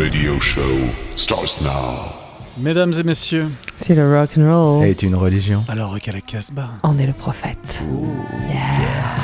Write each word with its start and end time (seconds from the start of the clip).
radio 0.00 0.38
show 0.40 0.88
starts 1.14 1.60
now. 1.60 2.12
Mesdames 2.56 2.92
et 2.98 3.02
messieurs, 3.02 3.48
C'est 3.76 3.94
le 3.94 4.10
rock 4.10 4.30
and 4.36 4.50
roll. 4.50 4.84
Est 4.84 5.02
une 5.02 5.14
religion. 5.14 5.64
alors 5.68 5.92
Rock 5.92 6.08
à 6.08 6.12
la 6.12 6.20
Casbah. 6.20 6.68
On 6.82 6.98
est 6.98 7.06
le 7.06 7.12
prophète. 7.12 7.82
I 7.82 9.19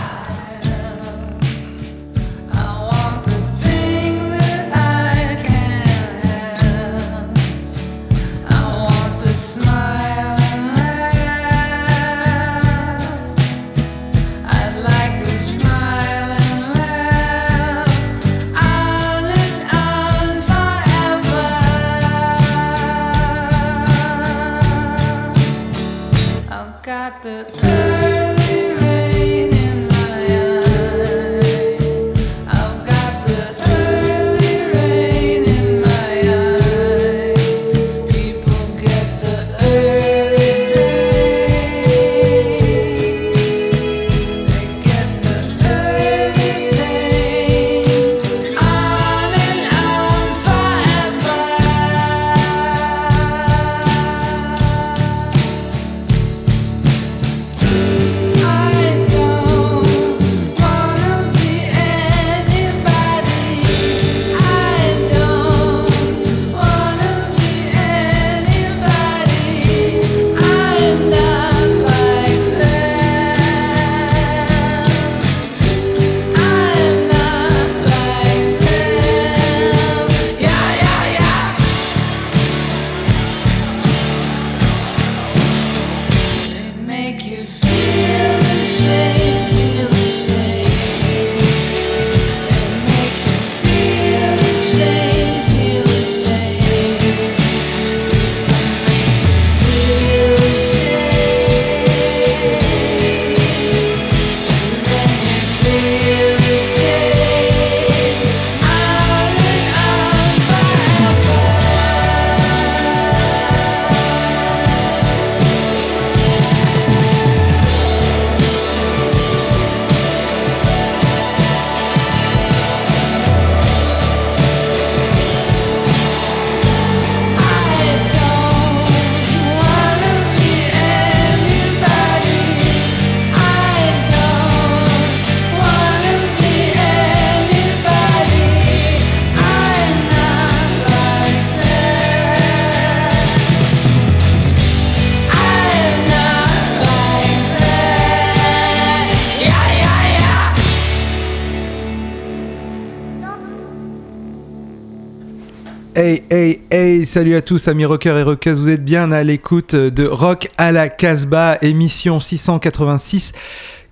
salut 157.16 157.34
à 157.34 157.40
tous, 157.40 157.66
amis 157.66 157.86
rockers 157.86 158.18
et 158.18 158.22
rockeuses. 158.22 158.60
Vous 158.60 158.68
êtes 158.68 158.84
bien 158.84 159.10
à 159.10 159.24
l'écoute 159.24 159.74
de 159.74 160.04
Rock 160.04 160.50
à 160.58 160.70
la 160.70 160.90
Casbah, 160.90 161.56
émission 161.62 162.20
686, 162.20 163.32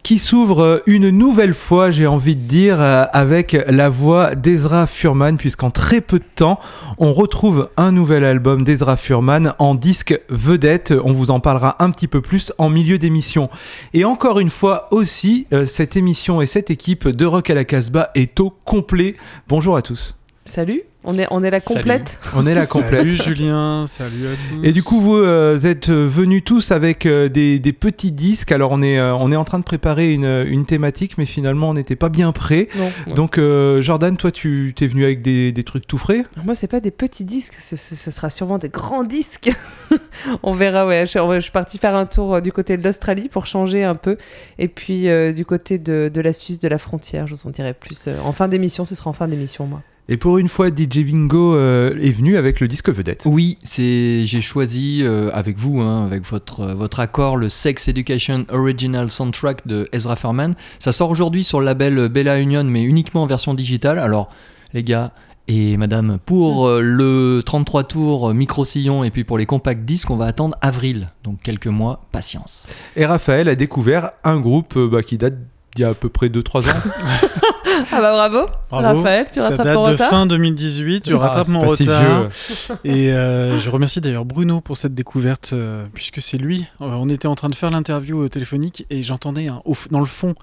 qui 0.02 0.18
s'ouvre 0.18 0.82
une 0.84 1.08
nouvelle 1.08 1.54
fois, 1.54 1.90
j'ai 1.90 2.06
envie 2.06 2.36
de 2.36 2.42
dire, 2.42 2.82
euh, 2.82 3.06
avec 3.14 3.56
la 3.66 3.88
voix 3.88 4.34
d'Ezra 4.34 4.86
Furman, 4.86 5.38
puisqu'en 5.38 5.70
très 5.70 6.02
peu 6.02 6.18
de 6.18 6.24
temps, 6.34 6.60
on 6.98 7.14
retrouve 7.14 7.70
un 7.78 7.92
nouvel 7.92 8.24
album 8.24 8.62
d'Ezra 8.62 8.98
Furman 8.98 9.54
en 9.58 9.74
disque 9.74 10.20
vedette. 10.28 10.92
On 11.02 11.12
vous 11.12 11.30
en 11.30 11.40
parlera 11.40 11.82
un 11.82 11.90
petit 11.92 12.08
peu 12.08 12.20
plus 12.20 12.52
en 12.58 12.68
milieu 12.68 12.98
d'émission. 12.98 13.48
Et 13.94 14.04
encore 14.04 14.38
une 14.38 14.50
fois 14.50 14.88
aussi, 14.90 15.46
euh, 15.54 15.64
cette 15.64 15.96
émission 15.96 16.42
et 16.42 16.46
cette 16.46 16.70
équipe 16.70 17.08
de 17.08 17.24
Rock 17.24 17.48
à 17.48 17.54
la 17.54 17.64
Casbah 17.64 18.10
est 18.14 18.38
au 18.38 18.50
complet. 18.50 19.16
Bonjour 19.48 19.78
à 19.78 19.80
tous. 19.80 20.14
Salut, 20.47 20.82
on 21.05 21.15
est, 21.19 21.27
on 21.31 21.43
est 21.43 21.50
la 21.50 21.59
complète. 21.60 22.19
On 22.37 22.47
est 22.47 22.55
la 22.55 22.66
complète. 22.66 22.99
Salut 23.00 23.16
Julien, 23.16 23.87
salut 23.88 24.27
à 24.27 24.31
tous. 24.37 24.62
Et 24.65 24.72
du 24.72 24.82
coup, 24.82 25.00
vous 25.00 25.16
euh, 25.16 25.56
êtes 25.59 25.88
venus 25.88 26.44
tous 26.44 26.71
avec 26.71 27.06
euh, 27.06 27.31
des, 27.31 27.59
des 27.59 27.72
petits 27.72 28.12
disques. 28.12 28.53
Alors, 28.53 28.71
on 28.71 28.82
est, 28.82 28.99
euh, 28.99 29.15
on 29.16 29.32
est 29.32 29.37
en 29.37 29.44
train 29.44 29.59
de 29.59 29.65
préparer 29.65 30.12
une, 30.12 30.44
une 30.47 30.66
thématique, 30.66 31.16
mais 31.16 31.25
finalement, 31.25 31.71
on 31.71 31.75
n'était 31.75 31.97
pas 31.97 32.10
bien 32.10 32.31
prêts. 32.32 32.69
Donc, 33.15 33.38
euh, 33.38 33.81
Jordan, 33.81 34.16
toi, 34.19 34.31
tu 34.31 34.75
t'es 34.77 34.87
venu 34.87 35.05
avec 35.05 35.22
des, 35.22 35.50
des 35.50 35.65
trucs 35.65 35.87
tout 35.87 35.99
frais? 35.99 36.25
Moi, 36.44 36.55
c'est 36.55 36.69
pas 36.69 36.81
des 36.81 36.91
petits 36.91 37.25
disques, 37.25 37.55
ce, 37.59 37.75
ce- 37.75 37.97
ce 37.97 38.11
sera 38.11 38.28
sûrement 38.28 38.59
des 38.59 38.69
grands 38.69 39.03
disques. 39.05 39.50
on 40.43 40.53
verra, 40.53 40.87
ouais. 40.87 41.06
Je, 41.06 41.19
je 41.37 41.41
suis 41.41 41.53
partie 41.53 41.78
faire 41.78 41.94
un 41.97 42.06
tour 42.06 42.34
euh, 42.34 42.41
du 42.43 42.53
côté 42.53 42.76
de 42.76 42.84
l'Australie 42.84 43.28
pour 43.31 43.47
changer 43.47 43.82
un 43.82 43.94
peu. 43.94 44.19
Et 44.59 44.69
puis 44.69 45.09
euh, 45.09 45.32
du 45.32 45.47
côté 45.47 45.78
de, 45.78 46.11
de 46.12 46.21
la 46.21 46.34
Suisse, 46.34 46.59
de 46.61 46.69
la 46.69 46.78
frontière, 46.78 47.26
je 47.26 47.34
vous 47.34 47.47
en 47.47 47.50
dirai 47.50 47.72
plus. 47.72 48.05
euh, 48.09 48.19
en 48.22 48.32
fin 48.32 48.47
d'émission, 48.47 48.84
ce 48.84 48.94
sera 48.94 49.09
en 49.09 49.15
fin 49.15 49.26
d'émission, 49.26 49.66
moi. 49.66 49.81
Et 50.06 50.19
pour 50.19 50.37
une 50.37 50.48
fois, 50.48 50.69
DJ 50.69 50.98
Bingo 50.98 51.54
euh, 51.54 51.97
est 51.98 52.10
venu 52.10 52.37
avec 52.37 52.60
le 52.60 52.69
disque 52.69 52.91
vedette. 52.91 53.22
Oui, 53.25 53.56
c'est 53.62 54.26
j'ai 54.26 54.42
choisi 54.42 55.00
euh, 55.03 55.31
avec 55.32 55.56
vous, 55.56 55.81
hein, 55.81 56.04
avec 56.04 56.26
votre 56.26 56.60
euh, 56.60 56.75
votre 56.75 57.00
accord, 57.00 57.38
le 57.38 57.48
Sex 57.48 57.88
Education 57.88 58.44
Original 58.50 59.10
Soundtrack 59.10 59.66
de 59.66 59.88
Ezra 59.93 60.16
Furman. 60.16 60.56
Ça 60.78 60.93
sort 60.93 61.09
aujourd'hui 61.09 61.43
sur 61.43 61.59
le 61.59 61.66
label 61.66 62.09
Bella 62.10 62.38
Union, 62.38 62.64
mais 62.64 62.82
uniquement 62.82 63.22
en 63.22 63.26
version 63.26 63.54
digitale. 63.54 63.98
Alors, 63.98 64.28
les 64.75 64.82
gars 64.82 65.12
et 65.48 65.78
madame, 65.78 66.19
pour 66.25 66.70
le 66.70 67.43
33 67.44 67.84
tours 67.84 68.31
euh, 68.31 68.34
micro 68.34 68.64
sillon 68.64 69.04
et 69.04 69.10
puis 69.10 69.25
pour 69.25 69.38
les 69.38 69.46
compacts 69.46 69.84
disques, 69.84 70.11
on 70.11 70.17
va 70.17 70.26
attendre 70.26 70.56
avril, 70.61 71.08
donc 71.23 71.40
quelques 71.43 71.67
mois, 71.67 72.06
patience. 72.12 72.67
Et 72.96 73.06
Raphaël 73.06 73.49
a 73.49 73.55
découvert 73.55 74.12
un 74.23 74.38
groupe 74.38 74.78
bah, 74.78 75.02
qui 75.02 75.19
date 75.19 75.34
d'il 75.75 75.82
y 75.82 75.85
a 75.85 75.91
à 75.91 75.94
peu 75.94 76.09
près 76.09 76.29
2-3 76.29 76.69
ans. 76.69 76.73
Ah 77.91 78.00
bah 78.00 78.12
bravo, 78.12 78.47
Bravo. 78.71 78.99
Raphaël, 78.99 79.26
tu 79.32 79.41
Ça 79.41 79.49
rattrapes 79.49 79.65
date 79.67 79.75
ton 79.75 79.85
de 79.85 79.91
retard. 79.91 80.11
fin 80.11 80.26
2018, 80.26 81.09
je 81.09 81.15
Ah, 81.15 81.19
rattrape 81.19 81.47
c'est 81.47 81.53
mon 81.53 81.61
retard. 81.61 82.29
vieux. 82.29 82.29
Et 82.85 83.12
euh, 83.12 83.59
je 83.59 83.69
remercie 83.69 84.00
d'ailleurs 84.00 84.25
Bruno 84.25 84.61
pour 84.61 84.76
cette 84.76 84.94
découverte, 84.94 85.50
euh, 85.55 85.85
puisque 85.93 86.23
c'est 86.23 86.38
lui. 86.38 86.67
Euh, 86.81 86.85
on 86.87 87.09
était 87.09 87.26
en 87.26 87.35
train 87.35 87.49
de 87.49 87.55
faire 87.56 87.71
l'interview 87.73 88.29
téléphonique 88.29 88.87
et 88.91 89.03
j'entendais 89.03 89.47
f- 89.67 89.91
dans 89.91 89.99
le 90.00 90.06
fond 90.06 90.35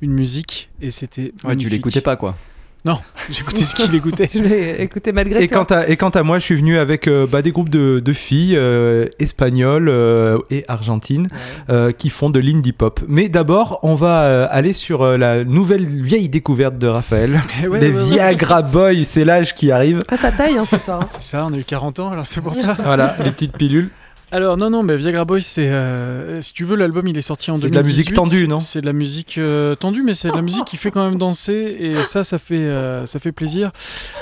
une 0.00 0.12
musique 0.12 0.70
et 0.80 0.90
c'était. 0.90 1.32
Ouais, 1.44 1.56
tu 1.56 1.68
l'écoutais 1.68 2.00
pas 2.00 2.16
quoi. 2.16 2.36
Non, 2.84 2.96
j'écoutais 3.30 3.64
ce 3.64 3.74
qu'il 3.74 3.92
écoutait. 3.94 4.28
Je 4.32 4.38
l'ai 4.38 4.76
écouté 4.82 5.10
malgré 5.12 5.42
Et 5.42 5.48
toi. 5.48 5.64
quant, 5.64 5.74
à, 5.74 5.88
et 5.88 5.96
quant 5.96 6.10
à 6.10 6.22
moi, 6.22 6.38
je 6.38 6.44
suis 6.44 6.54
venu 6.54 6.78
avec 6.78 7.08
euh, 7.08 7.26
bah, 7.26 7.42
des 7.42 7.50
groupes 7.50 7.68
de, 7.70 7.98
de 7.98 8.12
filles 8.12 8.56
euh, 8.56 9.06
espagnoles 9.18 9.88
euh, 9.88 10.38
et 10.50 10.64
argentines 10.68 11.26
euh, 11.70 11.90
qui 11.92 12.08
font 12.08 12.30
de 12.30 12.38
l'indie 12.38 12.72
pop. 12.72 13.00
Mais 13.08 13.28
d'abord, 13.28 13.80
on 13.82 13.94
va 13.96 14.22
euh, 14.22 14.46
aller 14.50 14.72
sur 14.72 15.02
euh, 15.02 15.16
la 15.18 15.44
nouvelle 15.44 15.86
vieille 15.86 16.28
découverte 16.28 16.78
de 16.78 16.86
Raphaël. 16.86 17.40
Ouais, 17.68 17.80
les 17.80 17.88
ouais, 17.90 17.94
ouais. 17.96 18.04
Viagra 18.14 18.62
Boys, 18.62 19.02
c'est 19.02 19.24
l'âge 19.24 19.54
qui 19.54 19.72
arrive. 19.72 20.02
Ah, 20.08 20.16
ça 20.16 20.30
taille 20.30 20.56
hein, 20.56 20.62
ce 20.64 20.78
soir. 20.78 21.00
hein. 21.02 21.06
C'est 21.08 21.22
ça, 21.22 21.44
on 21.48 21.52
a 21.52 21.56
eu 21.56 21.64
40 21.64 21.98
ans, 21.98 22.10
alors 22.12 22.26
c'est 22.26 22.40
pour 22.40 22.54
ça. 22.54 22.76
Voilà, 22.84 23.16
les 23.24 23.30
petites 23.32 23.56
pilules. 23.56 23.90
Alors 24.30 24.58
non 24.58 24.68
non 24.68 24.82
mais 24.82 24.98
Viagra 24.98 25.24
Boys 25.24 25.40
c'est 25.40 25.68
euh, 25.70 26.42
si 26.42 26.52
tu 26.52 26.64
veux 26.64 26.76
l'album 26.76 27.08
il 27.08 27.16
est 27.16 27.22
sorti 27.22 27.50
en 27.50 27.56
C'est 27.56 27.70
2018. 27.70 27.72
de 27.72 27.76
la 27.82 27.88
musique 27.88 28.14
tendue, 28.14 28.46
non 28.46 28.60
C'est 28.60 28.82
de 28.82 28.86
la 28.86 28.92
musique 28.92 29.38
euh, 29.38 29.74
tendue 29.74 30.02
mais 30.02 30.12
c'est 30.12 30.28
de 30.28 30.34
la 30.34 30.42
musique 30.42 30.66
qui 30.66 30.76
fait 30.76 30.90
quand 30.90 31.02
même 31.02 31.16
danser 31.16 31.76
et 31.80 32.02
ça 32.02 32.24
ça 32.24 32.36
fait 32.36 32.56
euh, 32.56 33.06
ça 33.06 33.18
fait 33.20 33.32
plaisir. 33.32 33.70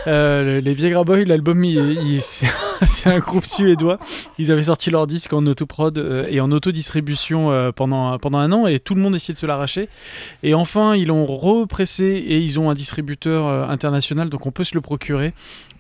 Les 0.07 0.73
Viagra 0.75 1.03
Boys 1.03 1.25
l'album 1.25 1.65
c'est 2.21 2.47
c'est 2.87 3.11
un 3.11 3.19
groupe 3.19 3.45
suédois. 3.45 3.99
Ils 4.39 4.53
avaient 4.53 4.65
sorti 4.65 4.91
leur 4.91 5.09
disque 5.09 5.33
en 5.33 5.45
autoprod 5.47 6.27
et 6.31 6.41
en 6.41 6.53
autodistribution 6.53 7.73
pendant 7.75 8.17
pendant 8.19 8.39
un 8.39 8.53
an 8.53 8.69
et 8.69 8.79
tout 8.79 8.95
le 8.95 9.01
monde 9.01 9.17
essayait 9.17 9.35
de 9.35 9.39
se 9.41 9.47
l'arracher 9.47 9.89
et 10.45 10.55
enfin 10.55 10.95
ils 10.95 11.09
l'ont 11.09 11.27
repressé 11.27 12.05
et 12.05 12.39
ils 12.39 12.61
ont 12.61 12.71
un 12.71 12.75
distributeur 12.75 13.69
international 13.69 14.31
donc 14.31 14.47
on 14.47 14.53
peut 14.53 14.65
se 14.65 14.77
le 14.77 14.81
procurer. 14.81 15.33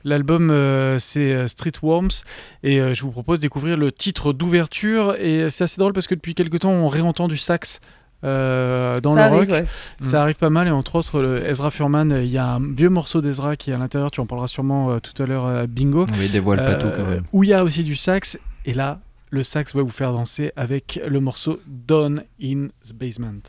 L'album 0.06 0.50
euh, 0.50 1.00
c'est 1.00 1.35
euh, 1.35 1.49
Street 1.49 1.73
Worms 1.82 2.23
et 2.62 2.81
euh, 2.81 2.94
je 2.94 3.03
vous 3.03 3.11
propose 3.11 3.41
de 3.41 3.43
découvrir 3.43 3.76
le 3.76 3.91
titre 3.91 4.32
d'ouverture. 4.32 5.17
Et 5.19 5.50
c'est 5.50 5.64
assez 5.64 5.81
drôle 5.81 5.93
parce 5.93 6.06
que 6.06 6.14
depuis 6.14 6.35
quelques 6.35 6.61
temps, 6.61 6.70
on 6.70 6.87
réentend 6.87 7.26
du 7.26 7.37
sax 7.37 7.81
euh, 8.25 9.00
dans 9.00 9.14
ça 9.14 9.29
le 9.29 9.35
arrive, 9.37 9.50
rock. 9.50 9.50
ouais. 9.50 9.67
Ça 10.00 10.23
arrive 10.23 10.37
pas 10.37 10.50
mal. 10.50 10.69
Et 10.69 10.70
entre 10.70 10.94
autres, 10.94 11.20
le 11.20 11.44
Ezra 11.47 11.70
Furman, 11.70 12.11
il 12.23 12.31
y 12.31 12.38
a 12.38 12.47
un 12.55 12.73
vieux 12.73 12.88
morceau 12.88 13.20
d'Ezra 13.20 13.56
qui 13.56 13.70
est 13.70 13.75
à 13.75 13.79
l'intérieur. 13.79 14.11
Tu 14.11 14.20
en 14.20 14.26
parleras 14.26 14.47
sûrement 14.49 14.91
euh, 14.91 14.99
tout 15.00 15.20
à 15.23 15.26
l'heure, 15.26 15.47
euh, 15.47 15.67
Bingo. 15.67 16.06
Oui, 16.19 16.29
dévoile 16.29 16.64
pas 16.64 16.75
tout 16.76 16.88
quand 16.94 17.06
même. 17.06 17.25
Où 17.32 17.44
il 17.44 17.50
y 17.50 17.55
a 17.55 17.64
aussi 17.64 17.82
du 17.85 17.97
sax. 17.97 18.38
Et 18.64 18.75
là, 18.75 19.00
le 19.31 19.43
sax 19.43 19.75
va 19.75 19.82
vous 19.82 19.88
faire 19.91 20.12
danser 20.12 20.52
avec 20.56 21.00
le 21.06 21.20
morceau 21.20 21.61
Down 21.67 22.23
in 22.43 22.69
the 22.88 22.93
Basement. 22.94 23.43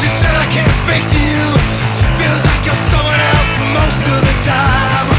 She 0.00 0.06
said 0.06 0.34
I 0.34 0.46
can't 0.52 0.70
speak 0.82 1.04
to 1.14 1.18
you. 1.18 1.46
Feels 2.18 2.42
like 2.44 2.62
you're 2.66 2.84
someone 2.92 3.20
else 3.32 3.54
most 3.72 4.02
of 4.14 4.20
the 4.26 4.34
time. 4.44 5.17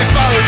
and 0.00 0.12
follow 0.14 0.47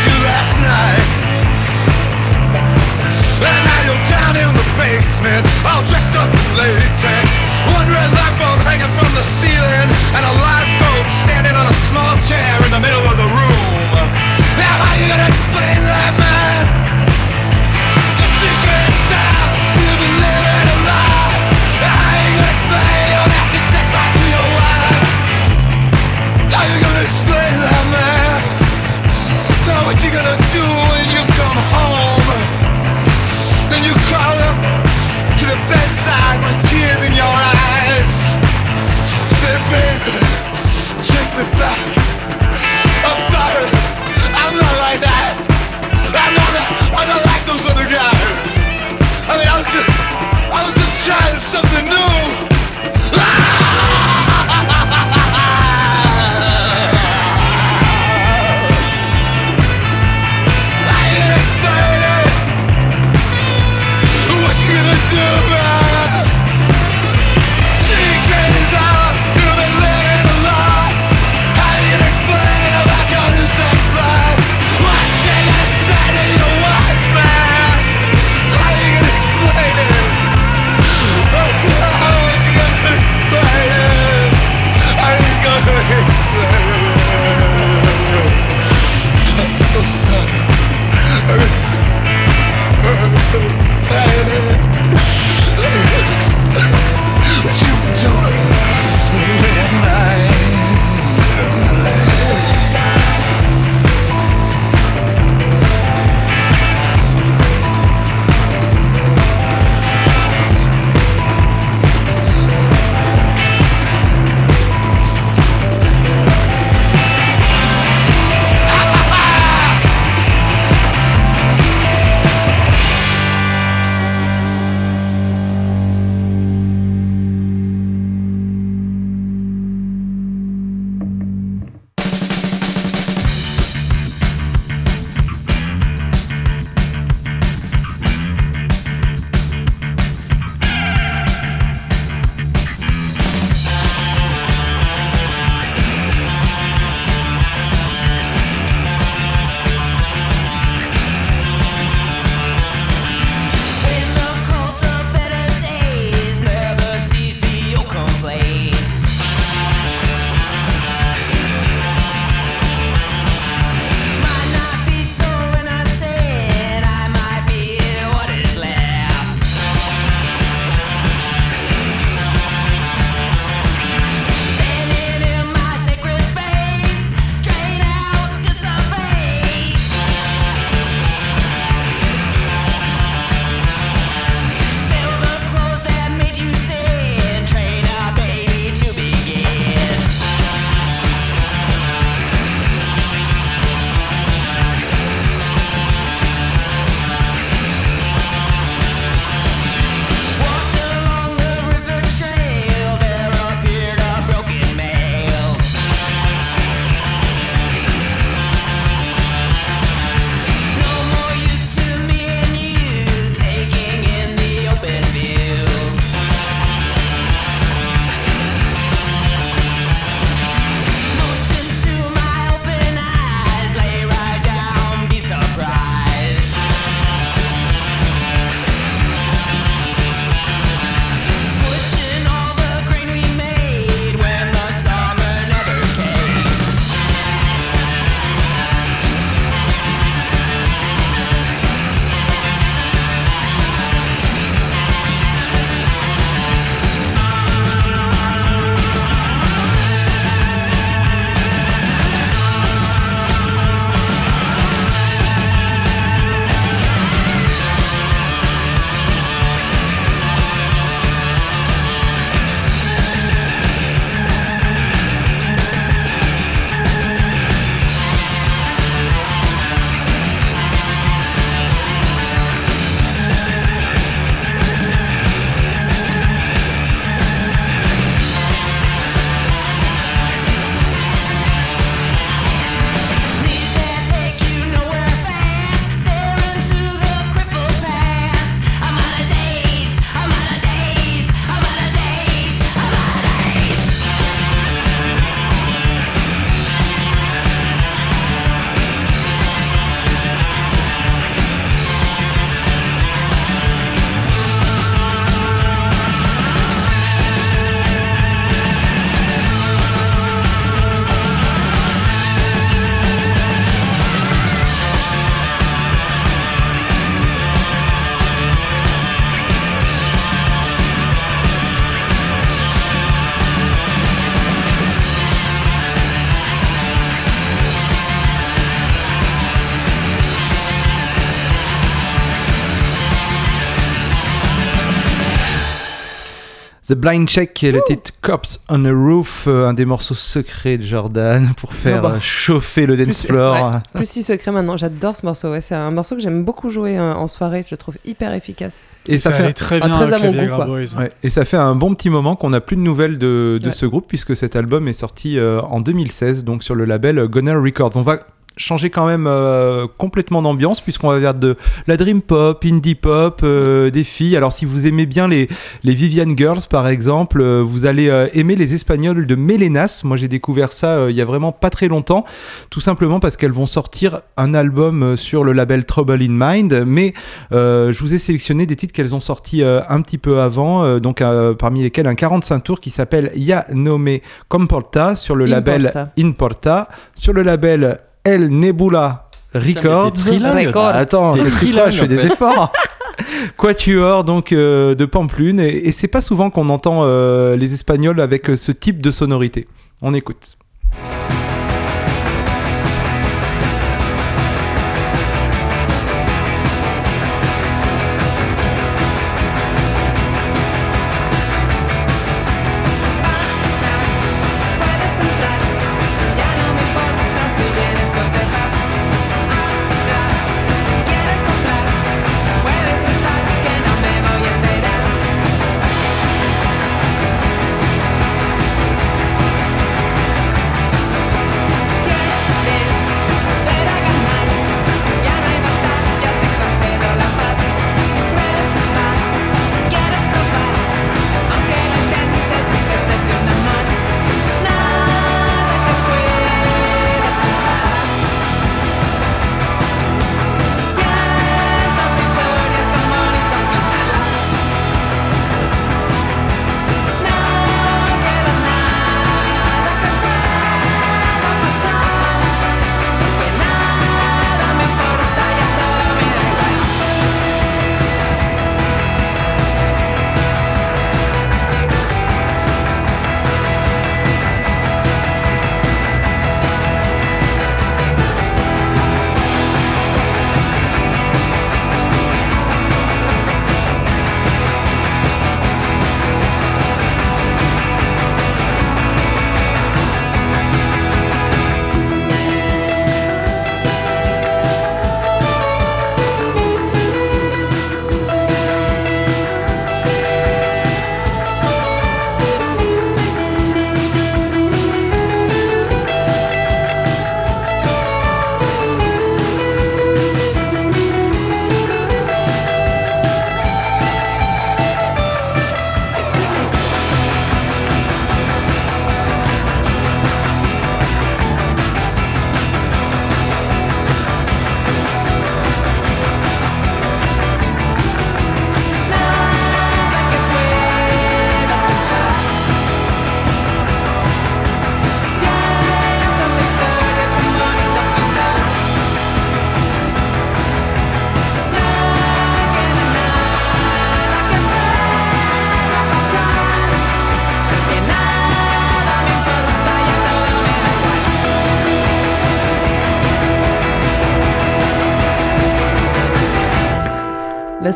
The 336.91 336.95
Blind 336.95 337.25
Check 337.29 337.63
et 337.63 337.71
le 337.71 337.79
titre 337.87 338.11
Cops 338.21 338.59
on 338.67 338.83
a 338.83 338.91
Roof, 338.91 339.45
euh, 339.47 339.69
un 339.69 339.73
des 339.73 339.85
morceaux 339.85 340.13
secrets 340.13 340.77
de 340.77 340.83
Jordan 340.83 341.49
pour 341.57 341.71
faire 341.73 342.01
Oh 342.03 342.07
bah. 342.09 342.13
euh, 342.15 342.19
chauffer 342.19 342.85
le 342.85 342.97
dance 342.97 343.25
floor. 343.27 343.55
Ouais. 343.55 343.79
Plus 343.93 344.09
si 344.09 344.23
secret 344.23 344.51
maintenant, 344.51 344.75
j'adore 344.75 345.15
ce 345.15 345.25
morceau. 345.25 345.51
Ouais, 345.51 345.61
c'est 345.61 345.73
un 345.73 345.89
morceau 345.91 346.15
que 346.17 346.21
j'aime 346.21 346.43
beaucoup 346.43 346.69
jouer 346.69 346.97
euh, 346.97 347.13
en 347.13 347.29
soirée, 347.29 347.61
je 347.63 347.69
le 347.71 347.77
trouve 347.77 347.95
hyper 348.03 348.33
efficace. 348.33 348.87
Et 349.07 349.17
ça, 349.19 349.31
fait 349.31 349.53
très 349.53 349.79
Ah, 349.81 349.87
bien 349.87 349.95
très 350.05 350.13
avec 350.13 350.35
les 350.35 350.47
goût. 350.47 350.97
Ouais, 350.99 351.11
et 351.23 351.29
ça 351.29 351.45
fait 351.45 351.55
un 351.55 351.75
bon 351.75 351.95
petit 351.95 352.09
moment 352.09 352.35
qu'on 352.35 352.49
n'a 352.49 352.59
plus 352.59 352.75
de 352.75 352.81
nouvelles 352.81 353.17
de, 353.17 353.57
de 353.61 353.67
Ouais. 353.67 353.71
ce 353.71 353.85
groupe 353.85 354.05
puisque 354.09 354.35
cet 354.35 354.57
album 354.57 354.89
est 354.89 354.93
sorti 354.93 355.39
euh, 355.39 355.61
en 355.61 355.79
2016 355.79 356.43
donc 356.43 356.61
sur 356.61 356.75
le 356.75 356.83
label 356.83 357.25
Gunner 357.29 357.55
Records. 357.55 357.91
On 357.95 358.01
va 358.01 358.17
changer 358.57 358.89
quand 358.89 359.07
même 359.07 359.27
euh, 359.27 359.87
complètement 359.97 360.41
d'ambiance 360.41 360.81
puisqu'on 360.81 361.09
va 361.09 361.19
vers 361.19 361.33
de 361.33 361.57
la 361.87 361.97
dream 361.97 362.21
pop, 362.21 362.63
indie 362.65 362.95
pop, 362.95 363.41
euh, 363.43 363.89
des 363.89 364.03
filles. 364.03 364.35
Alors 364.35 364.53
si 364.53 364.65
vous 364.65 364.87
aimez 364.87 365.05
bien 365.05 365.27
les, 365.27 365.47
les 365.83 365.93
Vivian 365.93 366.35
Girls 366.35 366.61
par 366.69 366.87
exemple, 366.87 367.41
euh, 367.41 367.63
vous 367.65 367.85
allez 367.85 368.07
aimer 368.33 368.55
les 368.55 368.73
Espagnols 368.73 369.25
de 369.25 369.35
Melenas. 369.35 370.01
Moi 370.03 370.17
j'ai 370.17 370.27
découvert 370.27 370.71
ça 370.71 371.09
il 371.09 371.15
y 371.15 371.21
a 371.21 371.25
vraiment 371.25 371.51
pas 371.51 371.69
très 371.69 371.87
longtemps, 371.87 372.25
tout 372.69 372.81
simplement 372.81 373.19
parce 373.19 373.37
qu'elles 373.37 373.51
vont 373.51 373.65
sortir 373.65 374.21
un 374.37 374.53
album 374.53 375.15
sur 375.17 375.43
le 375.43 375.53
label 375.53 375.85
Trouble 375.85 376.21
in 376.21 376.29
Mind, 376.29 376.83
mais 376.85 377.13
je 377.51 377.99
vous 377.99 378.13
ai 378.13 378.17
sélectionné 378.17 378.65
des 378.65 378.75
titres 378.75 378.93
qu'elles 378.93 379.15
ont 379.15 379.19
sortis 379.19 379.63
un 379.63 380.01
petit 380.01 380.17
peu 380.17 380.39
avant, 380.41 380.99
donc 380.99 381.23
parmi 381.57 381.83
lesquels 381.83 382.07
un 382.07 382.15
45 382.15 382.59
tours 382.59 382.79
qui 382.79 382.91
s'appelle 382.91 383.31
Ya 383.35 383.65
No 383.73 383.97
Me 383.97 384.19
Comporta 384.49 385.15
sur 385.15 385.35
le 385.35 385.45
label 385.45 385.87
Importa. 385.87 386.11
Importa, 386.17 386.89
sur 387.15 387.33
le 387.33 387.43
label 387.43 387.99
El 388.23 388.49
Nebula 388.49 389.29
Records. 389.53 390.13
Records. 390.29 390.75
Ah, 390.75 390.97
attends, 390.97 391.31
trilingue, 391.31 391.91
je 391.91 392.01
fais 392.01 392.07
des 392.07 392.25
efforts. 392.25 392.71
Quatuor 393.57 394.23
donc 394.23 394.51
euh, 394.51 394.95
de 394.95 395.05
Pamplune 395.05 395.59
et, 395.59 395.87
et 395.87 395.91
c'est 395.91 396.07
pas 396.07 396.21
souvent 396.21 396.49
qu'on 396.49 396.69
entend 396.69 397.01
euh, 397.03 397.55
les 397.55 397.73
Espagnols 397.73 398.19
avec 398.21 398.49
euh, 398.49 398.55
ce 398.55 398.71
type 398.71 399.01
de 399.01 399.11
sonorité. 399.11 399.65
On 400.01 400.13
écoute. 400.13 400.57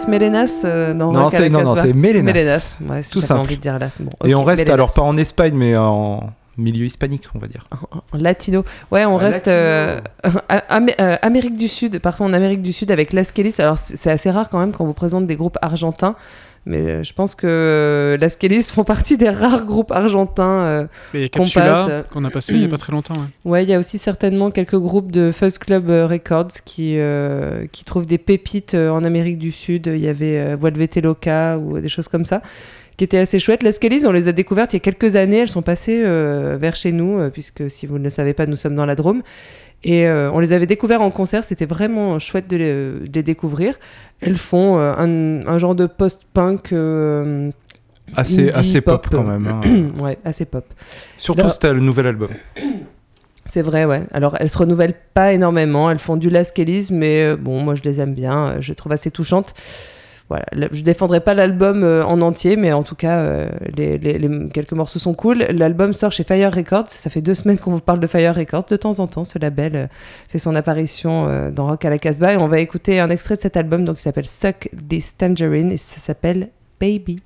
Las 0.06 0.08
Melenas 0.08 0.62
euh, 0.66 0.94
dans 0.94 1.12
Non, 1.12 1.30
c'est- 1.30 1.50
non, 1.50 1.64
non, 1.64 1.76
c'est 1.76 1.94
Melenas. 1.94 2.32
Melenas. 2.32 2.78
Ouais, 2.88 3.02
Tout 3.04 3.22
simple. 3.22 3.42
envie 3.42 3.58
de 3.58 3.62
dire 3.62 3.80
Las. 3.80 4.00
Bon, 4.00 4.12
et 4.24 4.36
on 4.36 4.44
reste 4.44 4.60
Melenas. 4.60 4.74
alors 4.74 4.94
pas 4.94 5.02
en 5.02 5.18
Espagne 5.18 5.54
mais 5.56 5.76
en 5.76 6.30
milieu 6.58 6.86
hispanique 6.86 7.24
on 7.34 7.40
va 7.40 7.48
dire. 7.48 7.68
En- 7.72 7.98
en 7.98 8.18
latino. 8.22 8.64
Ouais, 8.92 9.06
on 9.06 9.16
Un 9.16 9.18
reste 9.18 9.48
euh, 9.48 10.00
euh, 10.52 11.18
Amérique 11.22 11.58
du 11.58 11.68
Sud. 11.68 12.00
Partons 12.00 12.26
en 12.26 12.34
Amérique 12.34 12.62
du 12.62 12.72
Sud 12.74 12.92
avec 12.92 13.14
Las 13.14 13.32
Kelis. 13.32 13.56
Alors 13.60 13.78
c'est 13.78 13.96
c'est 13.98 14.12
assez 14.12 14.30
rare 14.32 14.50
quand 14.50 14.60
même 14.60 14.72
quand 14.72 14.84
on 14.84 14.88
vous 14.88 14.94
présente 14.94 15.26
des 15.28 15.36
groupes 15.36 15.58
argentins. 15.62 16.16
Mais 16.68 16.78
euh, 16.78 17.04
je 17.04 17.14
pense 17.14 17.36
que 17.36 17.46
euh, 17.46 18.18
Las 18.18 18.36
Kelis 18.36 18.64
font 18.74 18.84
partie 18.84 19.18
des 19.18 19.30
rares 19.30 19.66
groupes 19.66 19.92
argentins. 19.92 20.62
euh. 21.14 21.28
Qu'on 21.32 21.44
passe, 21.44 21.88
euh, 21.90 22.04
qu'on 22.12 22.26
a 22.26 22.32
passé 22.32 22.54
il 22.56 22.62
y 22.62 22.66
a 22.66 22.68
pas 22.68 22.78
très 22.78 22.92
longtemps. 22.92 23.14
ouais. 23.14 23.28
Ouais, 23.52 23.64
il 23.64 23.70
y 23.70 23.74
a 23.74 23.80
aussi 23.80 23.98
certainement 24.00 24.50
quelques 24.50 24.78
groupes 24.78 25.12
de 25.12 25.32
Fuzz 25.32 25.60
Club 25.60 25.90
Records 25.90 26.52
qui, 26.66 26.96
euh, 26.98 27.68
qui 27.72 27.86
trouvent 27.86 28.08
des 28.08 28.18
pépites 28.18 28.74
en 28.74 29.04
Amérique 29.04 29.38
du 29.38 29.52
Sud. 29.52 29.88
Il 29.94 30.00
y 30.00 30.08
avait 30.08 30.38
euh, 30.40 30.56
Vuelvete 30.60 30.98
Loca 30.98 31.58
ou 31.60 31.80
des 31.80 31.90
choses 31.90 32.08
comme 32.08 32.26
ça 32.26 32.42
qui 32.98 33.04
étaient 33.04 33.18
assez 33.18 33.40
chouettes. 33.40 33.62
Les 33.62 33.74
Skellies, 33.74 34.06
on 34.08 34.12
les 34.12 34.28
a 34.30 34.32
découvertes 34.32 34.72
il 34.74 34.78
y 34.78 34.78
a 34.78 34.80
quelques 34.80 35.16
années. 35.18 35.40
Elles 35.40 35.50
sont 35.50 35.62
passées 35.62 36.02
vers 36.02 36.78
chez 36.78 36.94
nous, 36.94 37.30
puisque 37.30 37.70
si 37.70 37.86
vous 37.88 37.98
ne 38.00 38.06
le 38.06 38.10
savez 38.10 38.34
pas, 38.34 38.46
nous 38.46 38.56
sommes 38.56 38.76
dans 38.76 38.86
la 38.86 38.96
Drôme. 38.96 39.22
Et 39.88 40.08
euh, 40.08 40.32
on 40.34 40.40
les 40.40 40.52
avait 40.52 40.66
découvertes 40.66 41.02
en 41.04 41.12
concert. 41.12 41.44
C'était 41.44 41.68
vraiment 41.68 42.18
chouette 42.18 42.50
de 42.50 42.58
les, 42.58 43.08
de 43.08 43.14
les 43.14 43.24
découvrir. 43.24 43.76
Elles 44.20 44.38
font 44.38 44.80
euh, 44.80 44.94
un, 44.98 45.46
un 45.48 45.58
genre 45.60 45.76
de 45.76 45.86
post-punk. 45.86 46.74
euh, 46.74 47.52
Assez, 48.16 48.50
assez 48.52 48.82
pop, 48.82 49.08
pop, 49.08 49.16
quand 49.16 49.24
même. 49.24 49.48
hein. 49.48 49.62
ouais, 50.02 50.18
assez 50.26 50.46
pop. 50.46 50.66
Surtout 51.18 51.50
c'était 51.50 51.74
le 51.74 51.80
nouvel 51.80 52.08
album. 52.08 52.30
C'est 53.48 53.62
vrai, 53.62 53.86
ouais. 53.86 54.02
Alors, 54.12 54.36
elles 54.40 54.50
se 54.50 54.58
renouvellent 54.58 54.96
pas 55.14 55.32
énormément. 55.34 55.92
Elles 55.92 56.00
font 56.00 56.18
du 56.18 56.32
Last 56.32 56.56
Kellys, 56.56 56.88
mais 56.92 57.36
bon, 57.36 57.62
moi, 57.62 57.76
je 57.76 57.84
les 57.84 58.02
aime 58.02 58.16
bien. 58.16 58.56
Je 58.60 58.70
les 58.70 58.76
trouve 58.76 58.92
assez 58.92 59.12
touchantes. 59.12 59.54
Voilà. 60.30 60.46
Je 60.72 60.82
défendrai 60.82 61.20
pas 61.20 61.36
l'album 61.36 61.84
euh, 61.84 62.04
en 62.04 62.20
entier, 62.22 62.56
mais 62.56 62.74
en 62.74 62.82
tout 62.82 62.96
cas, 62.96 63.20
euh, 63.20 63.50
les, 63.76 64.00
quelques 64.52 64.72
morceaux 64.72 64.98
sont 64.98 65.14
cool. 65.14 65.40
L'album 65.50 65.94
sort 65.94 66.12
chez 66.12 66.24
Fire 66.24 66.52
Records. 66.52 66.90
Ça 66.90 67.10
fait 67.10 67.22
deux 67.22 67.36
semaines 67.36 67.60
qu'on 67.64 67.72
vous 67.72 67.80
parle 67.80 68.00
de 68.00 68.08
Fire 68.08 68.36
Records. 68.36 68.66
De 68.66 68.76
temps 68.76 69.00
en 69.00 69.08
temps, 69.08 69.24
ce 69.24 69.38
label 69.38 69.76
euh, 69.76 69.88
fait 70.28 70.40
son 70.40 70.56
apparition 70.56 71.06
dans 71.52 71.68
Rock 71.68 71.86
à 71.86 71.90
la 71.90 72.00
Casbah. 72.00 72.34
Et 72.34 72.38
on 72.38 72.48
va 72.48 72.60
écouter 72.60 73.00
un 73.00 73.10
extrait 73.10 73.36
de 73.36 73.42
cet 73.42 73.56
album, 73.56 73.86
donc, 73.86 73.98
qui 73.98 74.04
s'appelle 74.04 74.28
Suck 74.28 74.70
This 74.90 75.16
Tangerine, 75.18 75.72
et 75.72 75.78
ça 75.78 76.00
s'appelle 76.00 76.50
Baby. 76.80 77.22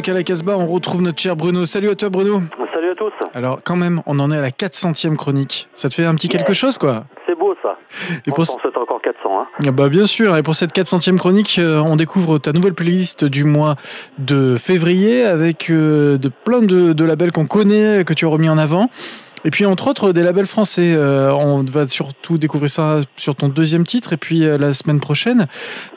Rock 0.00 0.08
à 0.08 0.14
la 0.14 0.22
Casbah, 0.22 0.56
on 0.56 0.66
retrouve 0.66 1.02
notre 1.02 1.20
cher 1.20 1.36
Bruno. 1.36 1.66
Salut 1.66 1.90
à 1.90 1.94
toi 1.94 2.08
Bruno. 2.08 2.40
Salut 2.72 2.92
à 2.92 2.94
tous. 2.94 3.12
Alors 3.34 3.58
quand 3.62 3.76
même, 3.76 4.00
on 4.06 4.18
en 4.18 4.30
est 4.30 4.38
à 4.38 4.40
la 4.40 4.48
400e 4.48 5.14
chronique. 5.14 5.68
Ça 5.74 5.90
te 5.90 5.94
fait 5.94 6.06
un 6.06 6.14
petit 6.14 6.30
quelque 6.30 6.54
chose 6.54 6.78
quoi 6.78 7.04
C'est 7.28 7.38
beau 7.38 7.54
ça. 7.62 7.76
Et 8.26 8.30
On 8.30 8.34
pour... 8.34 8.46
souhaite 8.46 8.78
encore 8.78 9.02
400. 9.02 9.18
Hein. 9.30 9.46
Ah 9.66 9.70
Bah 9.72 9.90
bien 9.90 10.06
sûr, 10.06 10.38
et 10.38 10.42
pour 10.42 10.54
cette 10.54 10.74
400e 10.74 11.18
chronique, 11.18 11.58
euh, 11.58 11.82
on 11.84 11.96
découvre 11.96 12.38
ta 12.38 12.52
nouvelle 12.52 12.72
playlist 12.72 13.26
du 13.26 13.44
mois 13.44 13.76
de 14.16 14.56
février 14.56 15.22
avec 15.26 15.68
euh, 15.68 16.16
de 16.16 16.30
plein 16.30 16.62
de, 16.62 16.94
de 16.94 17.04
labels 17.04 17.32
qu'on 17.32 17.44
connaît, 17.44 18.02
que 18.06 18.14
tu 18.14 18.24
as 18.24 18.28
remis 18.30 18.48
en 18.48 18.56
avant. 18.56 18.88
Et 19.44 19.50
puis 19.50 19.64
entre 19.64 19.88
autres 19.88 20.12
des 20.12 20.22
labels 20.22 20.46
français. 20.46 20.94
Euh, 20.94 21.32
on 21.32 21.62
va 21.62 21.88
surtout 21.88 22.38
découvrir 22.38 22.68
ça 22.68 23.00
sur 23.16 23.34
ton 23.34 23.48
deuxième 23.48 23.84
titre 23.84 24.12
et 24.12 24.16
puis 24.16 24.44
euh, 24.44 24.58
la 24.58 24.72
semaine 24.72 25.00
prochaine. 25.00 25.46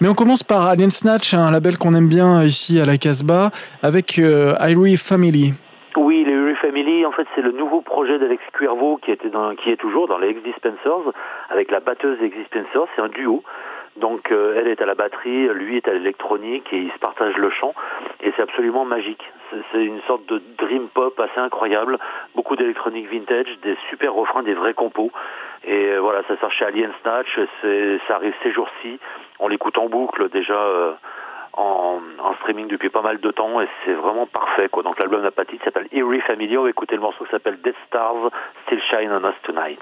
Mais 0.02 0.08
on 0.08 0.14
commence 0.14 0.44
par 0.44 0.68
Alien 0.68 0.90
Snatch, 0.90 1.34
un 1.34 1.52
label 1.52 1.78
qu'on 1.78 1.94
aime 1.94 2.08
bien 2.08 2.44
ici 2.44 2.80
à 2.80 2.86
la 2.86 2.98
Casbah, 2.98 3.52
avec 3.82 4.20
euh, 4.20 4.56
Irie 4.62 4.98
Family. 4.98 5.54
Oui, 5.96 6.24
les 6.26 6.34
Uri 6.34 6.56
Family, 6.56 7.06
en 7.06 7.12
fait, 7.12 7.28
c'est 7.36 7.42
le 7.42 7.52
nouveau 7.52 7.82
projet 7.82 8.18
d'Alex 8.18 8.42
Cuervo 8.54 8.98
qui, 8.98 9.12
était 9.12 9.30
dans, 9.30 9.54
qui 9.56 9.70
est 9.70 9.78
toujours 9.78 10.08
dans 10.08 10.18
les 10.18 10.30
Ex-Dispensers, 10.30 11.12
avec 11.50 11.70
la 11.70 11.80
batteuse 11.80 12.18
Ex-Dispensers. 12.22 12.88
C'est 12.96 13.02
un 13.02 13.10
duo. 13.10 13.44
Donc, 13.98 14.32
euh, 14.32 14.56
elle 14.58 14.68
est 14.68 14.82
à 14.82 14.86
la 14.86 14.96
batterie, 14.96 15.48
lui 15.50 15.78
est 15.78 15.88
à 15.88 15.94
l'électronique 15.94 16.68
et 16.74 16.78
ils 16.78 16.92
se 16.92 16.98
partagent 17.00 17.38
le 17.38 17.50
chant. 17.52 17.74
Et 18.22 18.32
c'est 18.36 18.42
absolument 18.42 18.86
magique. 18.86 19.24
C'est- 19.72 19.84
une 19.86 20.02
sorte 20.04 20.26
de 20.26 20.42
dream 20.58 20.88
pop 20.88 21.20
assez 21.20 21.40
incroyable. 21.40 22.00
Beaucoup 22.36 22.56
d'électronique 22.56 23.08
vintage, 23.10 23.48
des 23.62 23.78
super 23.90 24.14
refrains, 24.14 24.44
des 24.44 24.56
vrais 24.56 24.74
compos. 24.74 25.12
Et 25.66 25.90
euh, 25.92 26.00
voilà, 26.00 26.24
ça 26.28 26.36
sort 26.38 26.52
chez 26.52 26.66
Alien 26.66 26.92
Snatch. 27.02 27.40
Ça 28.08 28.16
arrive 28.16 28.34
ces 28.42 28.52
jours-ci. 28.52 29.00
On 29.40 29.48
l'écoute 29.48 29.78
en 29.78 29.88
boucle 29.90 30.30
déjà. 30.30 30.54
euh, 30.58 30.94
en, 31.56 32.00
en 32.20 32.34
streaming 32.36 32.68
depuis 32.68 32.90
pas 32.90 33.02
mal 33.02 33.20
de 33.20 33.32
temps 33.32 33.62
et 33.62 33.68
c'est 33.86 33.94
vraiment 33.94 34.26
parfait 34.26 34.70
quoi. 34.70 34.84
Donc 34.84 35.00
l'album 35.00 35.22
n'a 35.22 35.30
s'appelle 35.64 35.88
Eerie 35.92 36.22
Family. 36.22 36.58
On 36.58 36.64
va 36.64 36.70
écouter 36.70 36.96
le 36.96 37.02
morceau 37.02 37.24
qui 37.26 37.32
s'appelle 37.32 37.62
Dead 37.62 37.76
Stars 37.88 38.32
Still 38.66 38.82
Shine 38.82 39.12
on 39.12 39.28
Us 39.30 39.36
Tonight. 39.44 39.80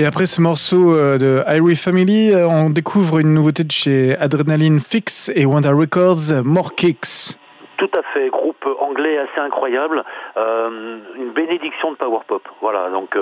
Et 0.00 0.06
après 0.06 0.24
ce 0.24 0.40
morceau 0.40 0.96
euh, 0.96 1.18
de 1.18 1.42
Irie 1.46 1.76
Family, 1.76 2.32
euh, 2.32 2.48
on 2.48 2.70
découvre 2.70 3.18
une 3.18 3.34
nouveauté 3.34 3.64
de 3.64 3.70
chez 3.70 4.16
Adrenaline 4.16 4.80
Fix 4.80 5.30
et 5.36 5.44
Wonder 5.44 5.74
Records, 5.76 6.42
More 6.42 6.74
Kicks. 6.74 7.36
Tout 7.76 7.90
à 7.94 8.00
fait, 8.14 8.30
groupe 8.30 8.66
anglais 8.78 9.18
assez 9.18 9.38
incroyable, 9.38 10.02
euh, 10.38 10.96
une 11.16 11.32
bénédiction 11.32 11.92
de 11.92 11.96
power 11.96 12.20
pop. 12.26 12.48
Voilà, 12.62 12.88
donc 12.88 13.14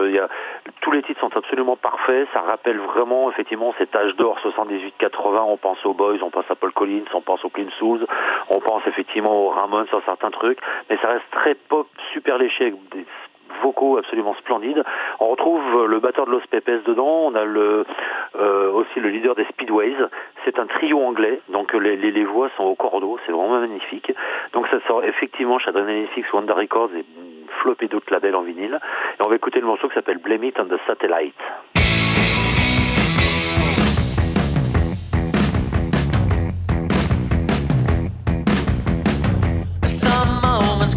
tous 0.81 0.91
les 0.93 1.03
titres 1.03 1.21
sont 1.21 1.37
absolument 1.37 1.77
parfaits, 1.77 2.29
ça 2.33 2.43
rappelle 2.43 2.79
vraiment 2.79 3.29
effectivement 3.29 3.75
cet 3.79 3.97
âge 3.97 4.15
d'or 4.15 4.39
78-80, 4.45 5.41
on 5.49 5.57
pense 5.57 5.85
aux 5.85 5.95
Boys, 5.95 6.19
on 6.23 6.31
pense 6.31 6.49
à 6.49 6.55
Paul 6.55 6.73
Collins, 6.73 7.11
on 7.13 7.21
pense 7.21 7.45
aux 7.45 7.51
Clean 7.51 7.71
Souls, 7.81 8.07
on 8.51 8.61
pense 8.61 8.83
effectivement 8.87 9.47
aux 9.47 9.49
Ramones 9.49 9.89
sur 9.89 10.01
certains 10.05 10.31
trucs, 10.31 10.61
mais 10.89 10.97
ça 11.03 11.09
reste 11.09 11.31
très 11.33 11.57
pop, 11.57 11.89
super 12.13 12.39
léché 12.39 12.73
vocaux 13.63 13.99
absolument 13.99 14.35
splendides. 14.35 14.83
On 15.21 15.29
retrouve 15.29 15.87
le 15.87 16.01
batteur 16.01 16.27
de 16.27 16.33
Los 16.33 16.47
Pepes 16.51 16.85
dedans, 16.85 17.27
on 17.27 17.35
a 17.35 17.45
le, 17.45 17.85
euh, 18.39 18.73
aussi 18.73 19.01
le 19.01 19.09
leader 19.09 19.35
des 19.35 19.45
Speedways. 19.45 19.97
C'est 20.45 20.59
un 20.59 20.67
trio 20.67 21.01
anglais, 21.01 21.41
donc 21.49 21.73
les, 21.75 21.97
les, 21.97 22.11
les 22.11 22.25
voix 22.25 22.49
sont 22.57 22.65
au 22.65 22.75
cordeau, 22.75 23.19
c'est 23.27 23.33
vraiment 23.33 23.61
magnifique. 23.61 24.13
Donc 24.53 24.67
ça 24.69 24.79
sort 24.87 25.05
effectivement 25.05 25.59
chez 25.59 25.73
Fix, 26.15 26.33
Wonder 26.33 26.53
Records 26.53 26.91
et 26.97 27.05
flopé 27.61 27.89
d'autres 27.89 28.13
labels 28.13 28.37
en 28.37 28.43
vinyle. 28.43 28.79
Et 29.19 29.23
on 29.23 29.29
va 29.29 29.37
écouter 29.37 29.61
le 29.61 29.67
morceau 29.67 29.89
qui 29.89 29.95
s'appelle 29.95 30.19
Blame 30.19 30.45
It 30.45 30.59
on 30.61 30.65
the 30.65 30.79
Satellite. 30.87 31.98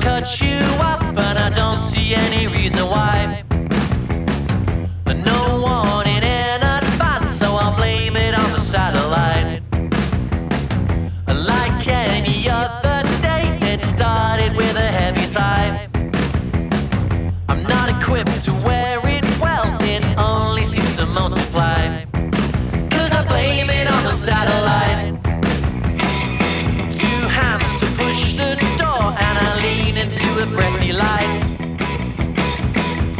Cut 0.02 0.42
you 0.42 0.60
up, 0.80 1.02
and 1.04 1.38
I 1.38 1.50
don't 1.50 1.80
see 1.80 2.16
any 2.16 2.48
reason 2.48 2.86
why. 2.88 3.44
But 5.06 5.18
no 5.18 5.62
warning 5.62 6.24
in 6.24 6.64
advance, 6.64 7.30
so 7.40 7.56
I'll 7.56 7.76
blame 7.76 8.16
it 8.16 8.34
on 8.34 8.50
the 8.52 8.60
satellite. 8.60 9.62
Like 11.28 11.88
any 11.88 12.50
other 12.50 13.04
day, 13.22 13.46
it 13.62 13.82
started 13.82 14.56
with 14.56 14.76
a 14.76 14.90
heavy 15.00 15.26
sigh. 15.26 15.88
I'm 17.48 17.64
not 17.64 17.90
equipped 17.90 18.44
to 18.46 18.54
wear 18.66 18.81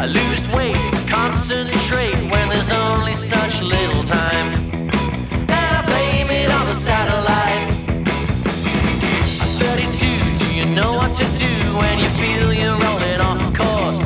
I 0.02 0.08
lose 0.08 0.48
weight, 0.48 0.92
concentrate 1.08 2.16
when 2.32 2.50
there's 2.50 2.72
only 2.72 3.14
such 3.14 3.62
little 3.62 4.02
time. 4.02 4.52
And 4.52 5.52
I 5.52 5.86
blame 5.86 6.28
it 6.32 6.50
on 6.50 6.66
the 6.66 6.74
satellite. 6.74 7.70
I'm 9.42 9.52
32, 9.62 10.44
do 10.44 10.56
you 10.56 10.66
know 10.74 10.94
what 10.94 11.16
to 11.18 11.26
do 11.38 11.54
when 11.78 12.00
you 12.00 12.10
feel 12.18 12.52
you're 12.52 12.80
rolling 12.80 13.22
off 13.22 13.56
course? 13.56 14.02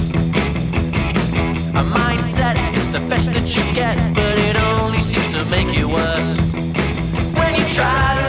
A 1.80 1.84
mindset 1.98 2.58
is 2.78 2.92
the 2.92 3.00
best 3.08 3.32
that 3.32 3.56
you 3.56 3.64
get, 3.74 3.96
but 4.14 4.38
it 4.38 4.58
only 4.58 5.00
seems 5.00 5.32
to 5.32 5.46
make 5.46 5.74
it 5.78 5.86
worse. 5.86 6.32
When 7.38 7.56
you 7.56 7.64
try 7.74 8.20
to 8.20 8.25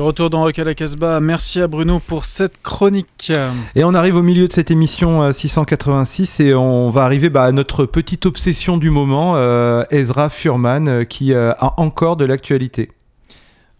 De 0.00 0.04
retour 0.06 0.30
dans 0.30 0.44
Rock 0.44 0.58
à 0.58 0.64
la 0.64 0.74
Casbah, 0.74 1.20
merci 1.20 1.60
à 1.60 1.68
Bruno 1.68 2.00
pour 2.00 2.24
cette 2.24 2.62
chronique. 2.62 3.30
Et 3.74 3.84
on 3.84 3.92
arrive 3.92 4.16
au 4.16 4.22
milieu 4.22 4.48
de 4.48 4.52
cette 4.52 4.70
émission 4.70 5.24
euh, 5.24 5.30
686 5.30 6.40
et 6.40 6.54
on 6.54 6.88
va 6.88 7.04
arriver 7.04 7.28
bah, 7.28 7.44
à 7.44 7.52
notre 7.52 7.84
petite 7.84 8.24
obsession 8.24 8.78
du 8.78 8.88
moment, 8.88 9.36
euh, 9.36 9.84
Ezra 9.90 10.30
Furman, 10.30 10.88
euh, 10.88 11.04
qui 11.04 11.34
euh, 11.34 11.52
a 11.58 11.78
encore 11.78 12.16
de 12.16 12.24
l'actualité. 12.24 12.92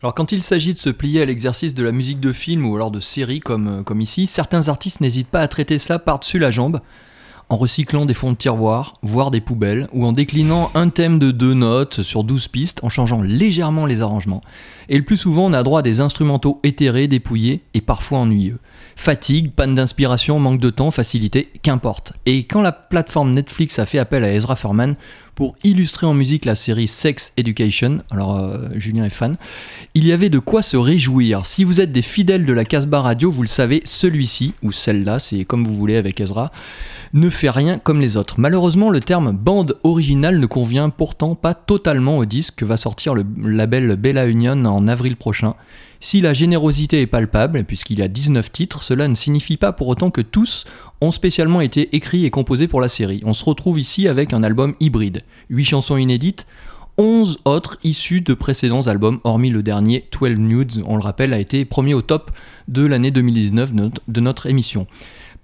Alors 0.03 0.15
quand 0.15 0.33
il 0.33 0.43
s'agit 0.43 0.73
de 0.73 0.79
se 0.79 0.89
plier 0.89 1.21
à 1.21 1.27
l'exercice 1.27 1.75
de 1.75 1.83
la 1.83 1.93
musique 1.93 2.21
de 2.21 2.33
film 2.33 2.65
ou 2.65 2.75
alors 2.75 2.91
de 2.91 3.01
série 3.01 3.41
comme, 3.41 3.81
euh, 3.81 3.83
comme 3.83 4.01
ici, 4.01 4.27
certains 4.27 4.69
artistes 4.69 5.03
n'hésitent 5.03 5.29
pas 5.29 5.41
à 5.41 5.49
traiter 5.49 5.79
cela 5.79 5.99
par-dessus 5.99 6.39
la 6.39 6.51
jambe, 6.51 6.81
en 7.51 7.57
recyclant 7.57 8.07
des 8.07 8.15
fonds 8.15 8.31
de 8.31 8.37
tiroir, 8.37 8.95
voire 9.03 9.33
des 9.33 9.41
poubelles, 9.41 9.89
ou 9.93 10.07
en 10.07 10.13
déclinant 10.13 10.71
un 10.75 10.89
thème 10.89 11.19
de 11.19 11.33
deux 11.33 11.53
notes 11.53 12.03
sur 12.03 12.23
12 12.23 12.49
pistes, 12.49 12.83
en 12.85 12.89
changeant 12.89 13.21
légèrement 13.21 13.87
les 13.87 14.03
arrangements. 14.03 14.43
Et 14.89 14.97
le 14.97 15.05
plus 15.05 15.17
souvent, 15.17 15.47
on 15.47 15.53
a 15.53 15.65
droit 15.65 15.81
à 15.81 15.83
des 15.83 16.01
instrumentaux 16.01 16.59
éthérés, 16.63 17.09
dépouillés 17.09 17.63
et 17.75 17.81
parfois 17.81 18.21
ennuyeux. 18.21 18.59
Fatigue, 18.95 19.51
panne 19.51 19.75
d'inspiration, 19.75 20.39
manque 20.39 20.61
de 20.61 20.71
temps, 20.71 20.93
facilité, 20.93 21.49
qu'importe. 21.63 22.13
Et 22.25 22.45
quand 22.45 22.63
la 22.63 22.73
plateforme 22.73 23.33
Netflix 23.33 23.79
a 23.79 23.87
fait 23.87 23.99
appel 23.99 24.25
à 24.25 24.33
Ezra 24.33 24.55
Furman 24.57 24.95
pour 25.41 25.57
illustrer 25.65 26.07
en 26.07 26.13
musique 26.13 26.45
la 26.45 26.55
série 26.55 26.87
Sex 26.87 27.33
Education, 27.39 28.03
alors 28.11 28.37
euh, 28.37 28.69
Julien 28.75 29.07
est 29.07 29.09
fan, 29.09 29.39
il 29.95 30.07
y 30.07 30.13
avait 30.13 30.29
de 30.29 30.39
quoi 30.39 30.61
se 30.61 30.77
réjouir. 30.77 31.47
Si 31.47 31.65
vous 31.65 31.81
êtes 31.81 31.93
des 31.93 32.03
fidèles 32.03 32.45
de 32.45 32.53
la 32.53 32.67
Casbah 32.67 33.01
Radio, 33.01 33.31
vous 33.31 33.41
le 33.41 33.49
savez, 33.49 33.81
celui-ci, 33.87 34.53
ou 34.63 34.71
celle-là, 34.71 35.19
c'est 35.19 35.47
comme 35.47 35.65
vous 35.65 35.75
voulez 35.75 35.97
avec 35.97 36.21
Ezra, 36.21 36.53
ne 37.15 37.31
fait 37.31 37.49
rien 37.49 37.79
comme 37.79 38.03
les 38.03 38.19
autres. 38.19 38.35
Malheureusement, 38.37 38.91
le 38.91 39.01
terme 39.01 39.33
bande 39.33 39.79
originale 39.83 40.39
ne 40.41 40.45
convient 40.45 40.91
pourtant 40.91 41.35
pas 41.37 41.55
totalement 41.55 42.19
au 42.19 42.27
disque 42.27 42.57
que 42.57 42.67
va 42.67 42.77
sortir 42.77 43.15
le 43.15 43.25
label 43.43 43.97
Bella 43.97 44.27
Union 44.27 44.63
en 44.67 44.89
avril 44.89 45.17
prochain. 45.17 45.55
Si 46.03 46.23
la 46.23 46.33
générosité 46.33 47.03
est 47.03 47.07
palpable, 47.07 47.65
puisqu'il 47.65 47.99
y 47.99 48.03
a 48.03 48.09
19 48.09 48.51
titres, 48.51 48.83
cela 48.83 49.07
ne 49.07 49.15
signifie 49.15 49.59
pas 49.59 49.73
pour 49.73 49.89
autant 49.89 50.11
que 50.11 50.23
tous 50.23 50.65
ont 51.03 51.11
spécialement 51.11 51.61
été 51.61 51.95
écrits 51.95 52.25
et 52.25 52.31
composés 52.31 52.69
pour 52.69 52.81
la 52.81 52.89
série. 52.89 53.21
On 53.27 53.35
se 53.35 53.45
retrouve 53.45 53.79
ici 53.79 54.09
avec 54.09 54.33
un 54.33 54.43
album 54.43 54.75
hybride. 54.81 55.25
8 55.51 55.65
chansons 55.67 55.99
inédites, 55.99 56.47
11 56.97 57.41
autres 57.45 57.79
issues 57.85 58.23
de 58.23 58.33
précédents 58.33 58.87
albums, 58.87 59.21
hormis 59.25 59.51
le 59.51 59.63
dernier 59.63 60.09
12 60.19 60.39
Nudes, 60.39 60.83
on 60.87 60.97
le 60.97 61.03
rappelle, 61.03 61.35
a 61.35 61.39
été 61.39 61.67
premier 61.67 61.93
au 61.93 62.01
top 62.01 62.31
de 62.69 62.87
l'année 62.87 63.11
2019 63.11 63.75
de 63.75 63.81
notre, 63.81 64.03
de 64.09 64.21
notre 64.21 64.47
émission. 64.47 64.87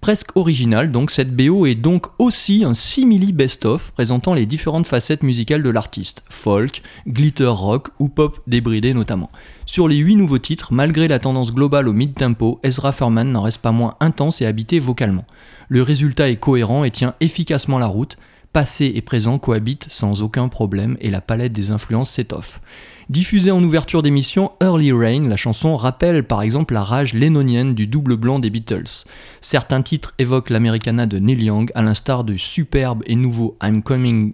Presque 0.07 0.37
original, 0.37 0.93
donc 0.93 1.11
cette 1.11 1.35
BO 1.35 1.67
est 1.67 1.75
donc 1.75 2.07
aussi 2.21 2.63
un 2.63 2.75
simili 2.75 3.33
best-of 3.33 3.91
présentant 3.91 4.35
les 4.35 4.47
différentes 4.47 4.87
facettes 4.87 5.25
musicales 5.25 5.65
de 5.65 5.69
l'artiste, 5.69 6.23
folk, 6.29 6.81
glitter 7.09 7.47
rock 7.49 7.89
ou 7.99 8.09
pop 8.09 8.39
débridé 8.47 8.95
notamment. 8.95 9.31
Sur 9.65 9.89
les 9.89 9.97
8 9.97 10.15
nouveaux 10.15 10.39
titres, 10.39 10.73
malgré 10.73 11.09
la 11.09 11.19
tendance 11.19 11.53
globale 11.53 11.89
au 11.89 11.93
mid-tempo, 11.93 12.61
Ezra 12.63 12.93
Furman 12.93 13.33
n'en 13.33 13.43
reste 13.43 13.59
pas 13.59 13.73
moins 13.73 13.97
intense 13.99 14.41
et 14.41 14.47
habité 14.47 14.79
vocalement. 14.79 15.25
Le 15.69 15.83
résultat 15.83 16.31
est 16.31 16.37
cohérent 16.37 16.85
et 16.85 16.93
tient 16.93 17.17
efficacement 17.19 17.81
la 17.81 17.87
route, 17.87 18.17
Passé 18.57 18.91
et 18.95 19.03
présent 19.03 19.39
cohabitent 19.39 19.87
sans 19.91 20.23
aucun 20.23 20.49
problème 20.49 20.97
et 21.03 21.11
la 21.11 21.21
palette 21.21 21.53
des 21.53 21.71
influences 21.71 22.11
s'étoffe. 22.11 22.63
Diffusée 23.09 23.53
en 23.53 23.63
ouverture 23.63 24.03
d'émission, 24.03 24.51
Early 24.61 24.91
Rain, 24.91 25.29
la 25.29 25.37
chanson 25.37 25.77
rappelle 25.77 26.25
par 26.25 26.43
exemple 26.43 26.75
la 26.75 26.83
rage 26.83 27.15
lénonienne 27.15 27.73
du 27.73 27.87
double 27.87 28.17
blanc 28.17 28.41
des 28.41 28.51
Beatles. 28.51 29.05
Certains 29.41 29.83
titres 29.83 30.13
évoquent 30.19 30.51
l'Americana 30.51 31.07
de 31.07 31.21
Neil 31.21 31.45
Young, 31.45 31.71
à 31.77 31.83
l'instar 31.83 32.25
du 32.25 32.37
superbe 32.37 33.05
et 33.07 33.15
nouveau 33.15 33.57
I'm 33.63 33.85
Coming, 33.85 34.33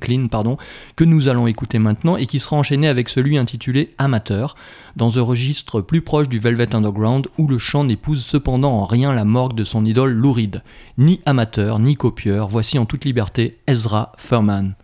Clean 0.00 0.26
pardon, 0.26 0.56
que 0.96 1.04
nous 1.04 1.28
allons 1.28 1.46
écouter 1.46 1.78
maintenant 1.78 2.16
et 2.16 2.26
qui 2.26 2.40
sera 2.40 2.56
enchaîné 2.56 2.88
avec 2.88 3.08
celui 3.08 3.38
intitulé 3.38 3.90
Amateur, 3.96 4.56
dans 4.96 5.20
un 5.20 5.22
registre 5.22 5.80
plus 5.80 6.00
proche 6.00 6.28
du 6.28 6.40
Velvet 6.40 6.74
Underground 6.74 7.28
où 7.38 7.46
le 7.46 7.58
chant 7.58 7.84
n'épouse 7.84 8.24
cependant 8.24 8.72
en 8.72 8.82
rien 8.82 9.12
la 9.14 9.24
morgue 9.24 9.54
de 9.54 9.62
son 9.62 9.84
idole 9.84 10.14
Lou 10.14 10.32
Reed. 10.32 10.64
Ni 10.98 11.20
amateur, 11.26 11.78
ni 11.78 11.94
copieur, 11.94 12.48
voici 12.48 12.76
en 12.76 12.86
toute 12.86 13.04
liberté 13.04 13.60
Ezra 13.68 14.10
Furman. 14.18 14.74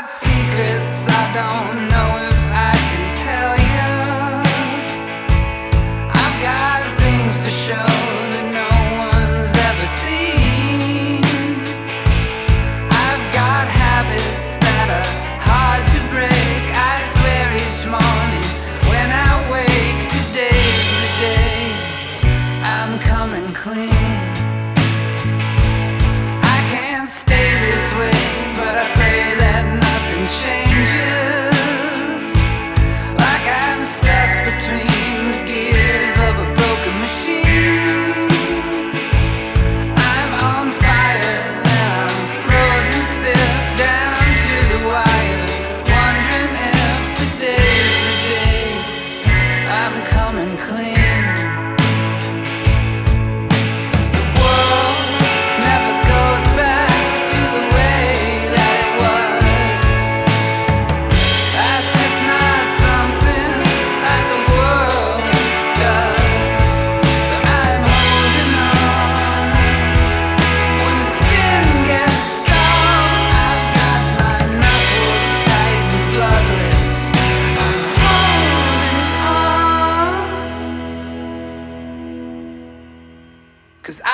Secrets 0.00 1.04
I 1.06 1.22
don't 1.34 1.81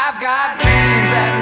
I've 0.09 0.19
got 0.23 0.57
dreams 0.57 1.11
that 1.13 1.38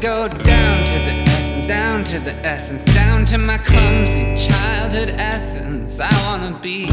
go 0.00 0.26
down 0.28 0.86
to 0.86 0.92
the 0.94 1.12
essence, 1.28 1.66
down 1.66 2.02
to 2.04 2.20
the 2.20 2.34
essence, 2.46 2.82
down 2.94 3.26
to 3.26 3.36
my 3.36 3.58
clumsy 3.58 4.34
childhood 4.34 5.10
essence. 5.18 6.00
I 6.00 6.10
wanna 6.22 6.58
be 6.58 6.86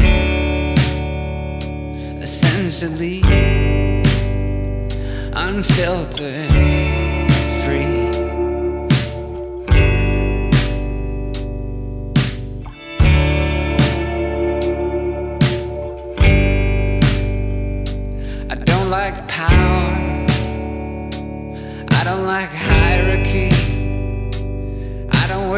essentially 2.20 3.22
unfiltered, 5.32 6.52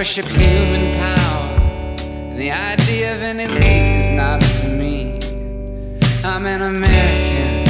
worship 0.00 0.24
human 0.28 0.94
power. 0.94 1.96
The 2.38 2.50
idea 2.50 3.14
of 3.14 3.20
an 3.20 3.38
elite 3.38 4.00
is 4.00 4.08
not 4.08 4.42
for 4.42 4.68
me. 4.68 5.20
I'm 6.24 6.46
an 6.46 6.62
American. 6.62 7.68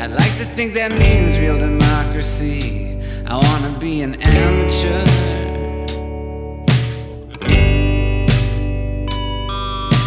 I'd 0.00 0.10
like 0.10 0.36
to 0.38 0.44
think 0.56 0.74
that 0.74 0.90
means 0.90 1.38
real 1.38 1.56
democracy. 1.56 3.00
I 3.28 3.36
wanna 3.36 3.78
be 3.78 4.02
an 4.02 4.20
amateur. 4.20 5.04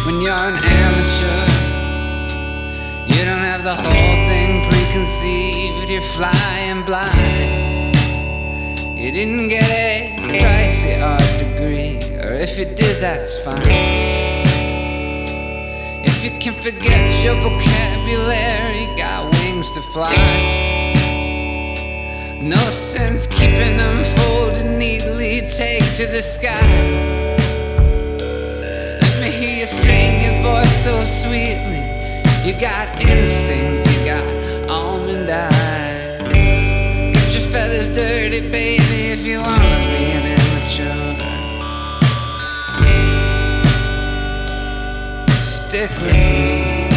When 0.04 0.20
you're 0.20 0.46
an 0.52 0.58
amateur, 0.84 1.44
you 3.08 3.20
don't 3.24 3.46
have 3.52 3.62
the 3.64 3.76
whole 3.84 4.16
thing 4.28 4.62
preconceived. 4.70 5.88
You're 5.88 6.10
flying 6.18 6.84
blind. 6.84 7.96
You 8.98 9.10
didn't 9.12 9.48
get 9.48 10.13
a 10.34 10.42
pricey 10.42 11.00
art 11.02 11.38
degree, 11.38 11.98
or 12.22 12.32
if 12.32 12.58
you 12.58 12.64
did, 12.64 13.00
that's 13.00 13.38
fine. 13.38 13.62
If 16.04 16.24
you 16.24 16.30
can 16.38 16.60
forget 16.60 17.24
your 17.24 17.34
vocabulary, 17.40 18.86
got 18.96 19.32
wings 19.34 19.70
to 19.72 19.82
fly. 19.92 20.14
No 22.40 22.70
sense 22.70 23.26
keeping 23.26 23.76
them 23.76 24.04
folded 24.04 24.66
neatly. 24.78 25.40
Take 25.42 25.84
to 25.96 26.06
the 26.06 26.22
sky. 26.22 26.60
Let 29.00 29.20
me 29.20 29.30
hear 29.30 29.60
you 29.60 29.66
strain 29.66 30.20
your 30.20 30.42
voice 30.42 30.84
so 30.84 31.02
sweetly. 31.04 31.82
You 32.44 32.58
got 32.60 33.02
instinct, 33.02 33.90
you 33.90 34.04
got 34.04 34.70
almond 34.70 35.30
eyes. 35.30 35.63
Dirty, 37.94 38.40
baby, 38.40 39.12
if 39.12 39.24
you 39.24 39.40
wanna 39.40 39.62
be 39.92 40.04
an 40.18 40.26
amateur. 40.26 41.14
Stick 45.44 45.90
with 46.02 46.12
me. 46.12 46.88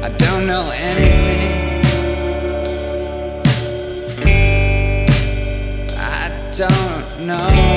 I 0.00 0.08
don't 0.16 0.46
know 0.46 0.70
anything. 0.70 1.82
I 5.96 6.30
don't 6.52 7.26
know 7.26 7.67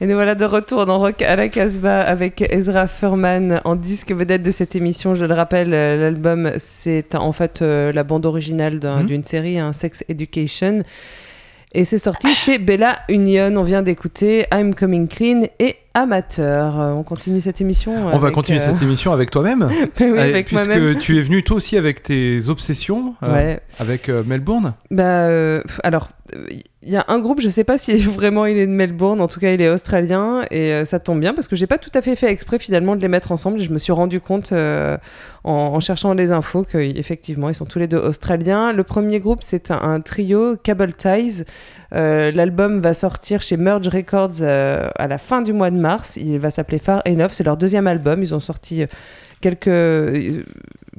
nous 0.00 0.14
voilà 0.14 0.34
de 0.36 0.44
retour 0.44 0.86
dans 0.86 0.98
Rock 0.98 1.22
à 1.22 1.34
la 1.34 1.48
Casbah 1.48 2.00
avec 2.02 2.40
Ezra 2.52 2.86
Furman 2.86 3.60
en 3.64 3.74
disque 3.74 4.12
vedette 4.12 4.42
de 4.44 4.50
cette 4.52 4.76
émission. 4.76 5.14
Je 5.16 5.24
le 5.24 5.34
rappelle, 5.34 5.74
euh, 5.74 5.96
l'album 6.00 6.52
c'est 6.56 7.14
en 7.16 7.32
fait 7.32 7.62
euh, 7.62 7.92
la 7.92 8.04
bande 8.04 8.24
originale 8.24 8.78
Mhm. 8.82 9.06
d'une 9.06 9.24
série, 9.24 9.58
un 9.58 9.72
Sex 9.72 10.04
Education. 10.08 10.82
Et 11.74 11.84
c'est 11.84 11.98
sorti 11.98 12.34
chez 12.34 12.58
Bella 12.58 13.00
Union. 13.08 13.52
On 13.56 13.62
vient 13.62 13.82
d'écouter 13.82 14.46
I'm 14.54 14.74
Coming 14.74 15.08
Clean 15.08 15.42
et 15.58 15.76
Amateur. 16.02 16.80
Euh, 16.80 16.92
On 16.92 17.02
continue 17.02 17.40
cette 17.40 17.60
émission. 17.60 18.06
On 18.12 18.18
va 18.18 18.30
continuer 18.30 18.60
euh, 18.60 18.64
cette 18.64 18.82
émission 18.82 19.12
avec 19.12 19.30
toi-même. 19.30 19.68
oui, 20.00 20.06
Euh, 20.06 20.20
avec 20.20 20.46
puisque 20.46 20.66
moi-même. 20.66 20.98
tu 20.98 21.18
es 21.18 21.22
venu 21.22 21.42
toi 21.42 21.56
aussi 21.56 21.76
avec 21.76 22.02
tes 22.02 22.48
obsessions, 22.48 23.14
euh, 23.22 23.32
Ouais. 23.34 23.60
avec 23.78 24.08
euh, 24.08 24.22
Melbourne. 24.26 24.74
Bah, 24.90 25.02
euh, 25.26 25.62
alors, 25.82 26.08
il 26.82 26.90
y 26.90 26.96
a 26.96 27.04
un 27.08 27.18
groupe, 27.18 27.40
je 27.40 27.48
sais 27.48 27.64
pas 27.64 27.78
si 27.78 27.96
vraiment 27.96 28.46
il 28.46 28.56
est 28.58 28.66
de 28.66 28.72
Melbourne, 28.72 29.20
en 29.20 29.28
tout 29.28 29.40
cas 29.40 29.52
il 29.52 29.60
est 29.60 29.68
australien, 29.70 30.42
et 30.50 30.72
euh, 30.72 30.84
ça 30.84 30.98
tombe 31.00 31.20
bien 31.20 31.34
parce 31.34 31.48
que 31.48 31.56
j'ai 31.56 31.66
pas 31.66 31.78
tout 31.78 31.90
à 31.94 32.02
fait 32.02 32.16
fait 32.16 32.30
exprès 32.30 32.58
finalement 32.58 32.96
de 32.96 33.00
les 33.02 33.08
mettre 33.08 33.32
ensemble, 33.32 33.60
et 33.60 33.64
je 33.64 33.70
me 33.72 33.78
suis 33.78 33.92
rendu 33.92 34.20
compte 34.20 34.52
euh, 34.52 34.96
en, 35.44 35.52
en 35.52 35.80
cherchant 35.80 36.12
les 36.14 36.30
infos 36.30 36.64
qu'effectivement 36.64 37.48
ils 37.48 37.54
sont 37.54 37.64
tous 37.64 37.78
les 37.78 37.86
deux 37.88 37.98
australiens. 37.98 38.72
Le 38.72 38.84
premier 38.84 39.20
groupe 39.20 39.40
c'est 39.42 39.70
un, 39.70 39.80
un 39.82 40.00
trio, 40.00 40.56
Cable 40.62 40.92
Ties. 40.94 41.44
Euh, 41.94 42.30
L'album 42.32 42.80
va 42.80 42.94
sortir 42.94 43.42
chez 43.42 43.56
Merge 43.56 43.88
Records 43.88 44.42
euh, 44.42 44.90
à 44.96 45.08
la 45.08 45.18
fin 45.18 45.42
du 45.42 45.52
mois 45.52 45.70
de 45.70 45.78
mars. 45.78 46.16
Il 46.16 46.38
va 46.38 46.50
s'appeler 46.50 46.78
Far 46.78 47.02
Enough. 47.06 47.30
C'est 47.32 47.44
leur 47.44 47.56
deuxième 47.56 47.86
album. 47.86 48.22
Ils 48.22 48.34
ont 48.34 48.40
sorti 48.40 48.82
euh, 48.82 48.86
quelques, 49.40 50.44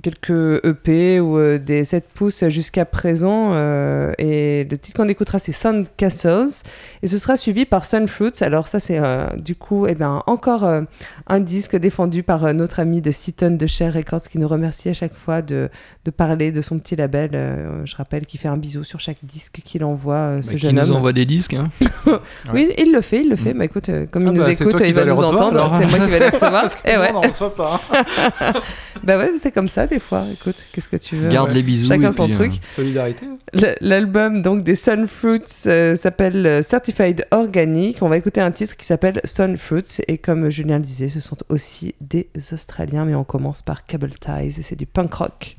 quelques 0.02 0.64
EP 0.66 1.20
ou 1.20 1.38
euh, 1.38 1.58
des 1.60 1.84
7 1.84 2.06
pouces 2.14 2.48
jusqu'à 2.48 2.86
présent. 2.86 3.52
euh, 3.54 4.12
et 4.18 4.66
le 4.70 4.78
titre 4.78 4.98
qu'on 5.02 5.08
écoutera, 5.10 5.40
c'est 5.40 5.52
Sun 5.52 5.86
Castles. 5.98 6.64
Et 7.04 7.08
ce 7.08 7.18
sera 7.18 7.38
suivi 7.38 7.66
par 7.66 7.86
Sun 7.86 8.08
Fruits. 8.08 8.32
Alors, 8.42 8.68
ça, 8.68 8.80
c'est 8.80 9.00
euh, 9.00 9.28
du 9.38 9.56
coup 9.56 9.88
eh 9.88 9.96
ben, 9.96 10.24
encore 10.28 10.64
euh, 10.64 10.82
un 11.28 11.40
disque 11.40 11.76
défendu 11.76 12.24
par 12.24 12.46
euh, 12.46 12.54
notre 12.54 12.80
ami 12.80 13.02
de 13.02 13.12
Seaton 13.12 13.52
de 13.52 13.68
Cher 13.68 13.94
Records 13.94 14.22
qui 14.24 14.40
nous 14.40 14.48
remercie 14.48 14.90
à 14.90 14.94
chaque 14.94 15.16
fois 15.16 15.42
de, 15.42 15.70
de 16.06 16.12
parler 16.12 16.52
de 16.52 16.62
son 16.62 16.80
petit 16.80 16.96
label. 16.96 17.32
Euh, 17.34 17.82
je 17.86 17.96
rappelle 17.96 18.26
qu'il 18.26 18.40
fait 18.40 18.48
un 18.48 18.58
bisou 18.58 18.84
sur 18.84 19.00
chaque 19.00 19.18
disque 19.24 19.60
qu'il 19.64 19.84
envoie, 19.84 20.16
euh, 20.16 20.42
ce 20.42 20.48
Bah, 20.50 20.54
qui 20.54 20.60
jeune 20.60 20.76
nous 20.76 20.90
homme. 20.92 20.98
envoie 20.98 21.14
des 21.14 21.26
disques. 21.26 21.54
hein. 21.56 21.70
Oui, 22.54 22.72
il 22.78 22.92
le 22.92 23.02
fait, 23.02 23.22
il 23.22 23.30
le 23.30 23.36
fait. 23.36 23.54
Mm. 23.54 23.58
Bah 23.60 23.66
écoute, 23.66 23.90
comme 24.12 24.24
Ah 24.26 24.30
il 24.30 24.32
nous 24.34 24.40
bah, 24.42 24.54
c'est 24.54 24.64
écoute, 24.64 24.82
qui 24.82 24.88
il 24.90 24.94
va 24.94 25.06
nous 25.06 25.16
recevoir, 25.16 25.48
entendre. 25.48 25.76
C'est 25.80 25.86
moi 25.88 26.06
qui 26.06 26.12
vais 26.12 26.20
les 26.20 26.30
recevoir. 26.30 26.70
Et 26.86 26.94
nous, 26.96 27.00
ouais. 27.02 27.10
on 27.10 27.14
n'en 27.14 27.22
reçoit 27.22 27.56
pas. 27.56 27.82
hein. 27.92 28.54
Bah 29.04 29.18
ouais, 29.18 29.32
c'est 29.38 29.52
comme 29.52 29.68
ça 29.70 29.88
des 29.90 30.00
fois. 30.00 30.24
Écoute, 30.32 30.56
qu'est-ce 30.72 30.88
que 30.90 30.98
tu 30.98 31.16
veux 31.16 31.30
Garde 31.30 31.50
ouais. 31.50 31.56
les 31.56 31.64
bisous. 31.64 31.88
Chacun 31.88 32.10
et 32.10 32.14
son 32.14 32.26
puis, 32.28 32.36
truc. 32.36 32.52
euh, 32.54 32.68
Solidarité. 32.76 33.26
L- 33.54 33.78
L'album 33.82 34.42
donc 34.42 34.64
des 34.64 34.76
Sunfruits 34.76 35.42
euh, 35.68 35.96
s'appelle 35.96 36.46
euh, 36.46 36.62
Certified 36.62 37.26
Organic. 37.32 38.02
On 38.02 38.10
va 38.10 38.18
écouter 38.18 38.42
un 38.42 38.52
titre 38.52 38.76
qui 38.78 38.86
s'appelle 38.86 39.20
Sunfruits 39.26 40.02
et 40.08 40.18
comme 40.18 40.50
Julien 40.50 40.78
le 40.78 40.84
disait, 40.84 41.08
ce 41.08 41.20
sont 41.20 41.38
aussi 41.50 41.96
des 42.02 42.30
Australiens, 42.54 43.06
mais 43.06 43.16
on 43.16 43.24
commence 43.24 43.62
par 43.62 43.86
Cable 43.86 44.12
Ties 44.20 44.60
et 44.60 44.64
c'est 44.64 44.76
du 44.78 44.86
punk 44.86 45.14
rock. 45.14 45.58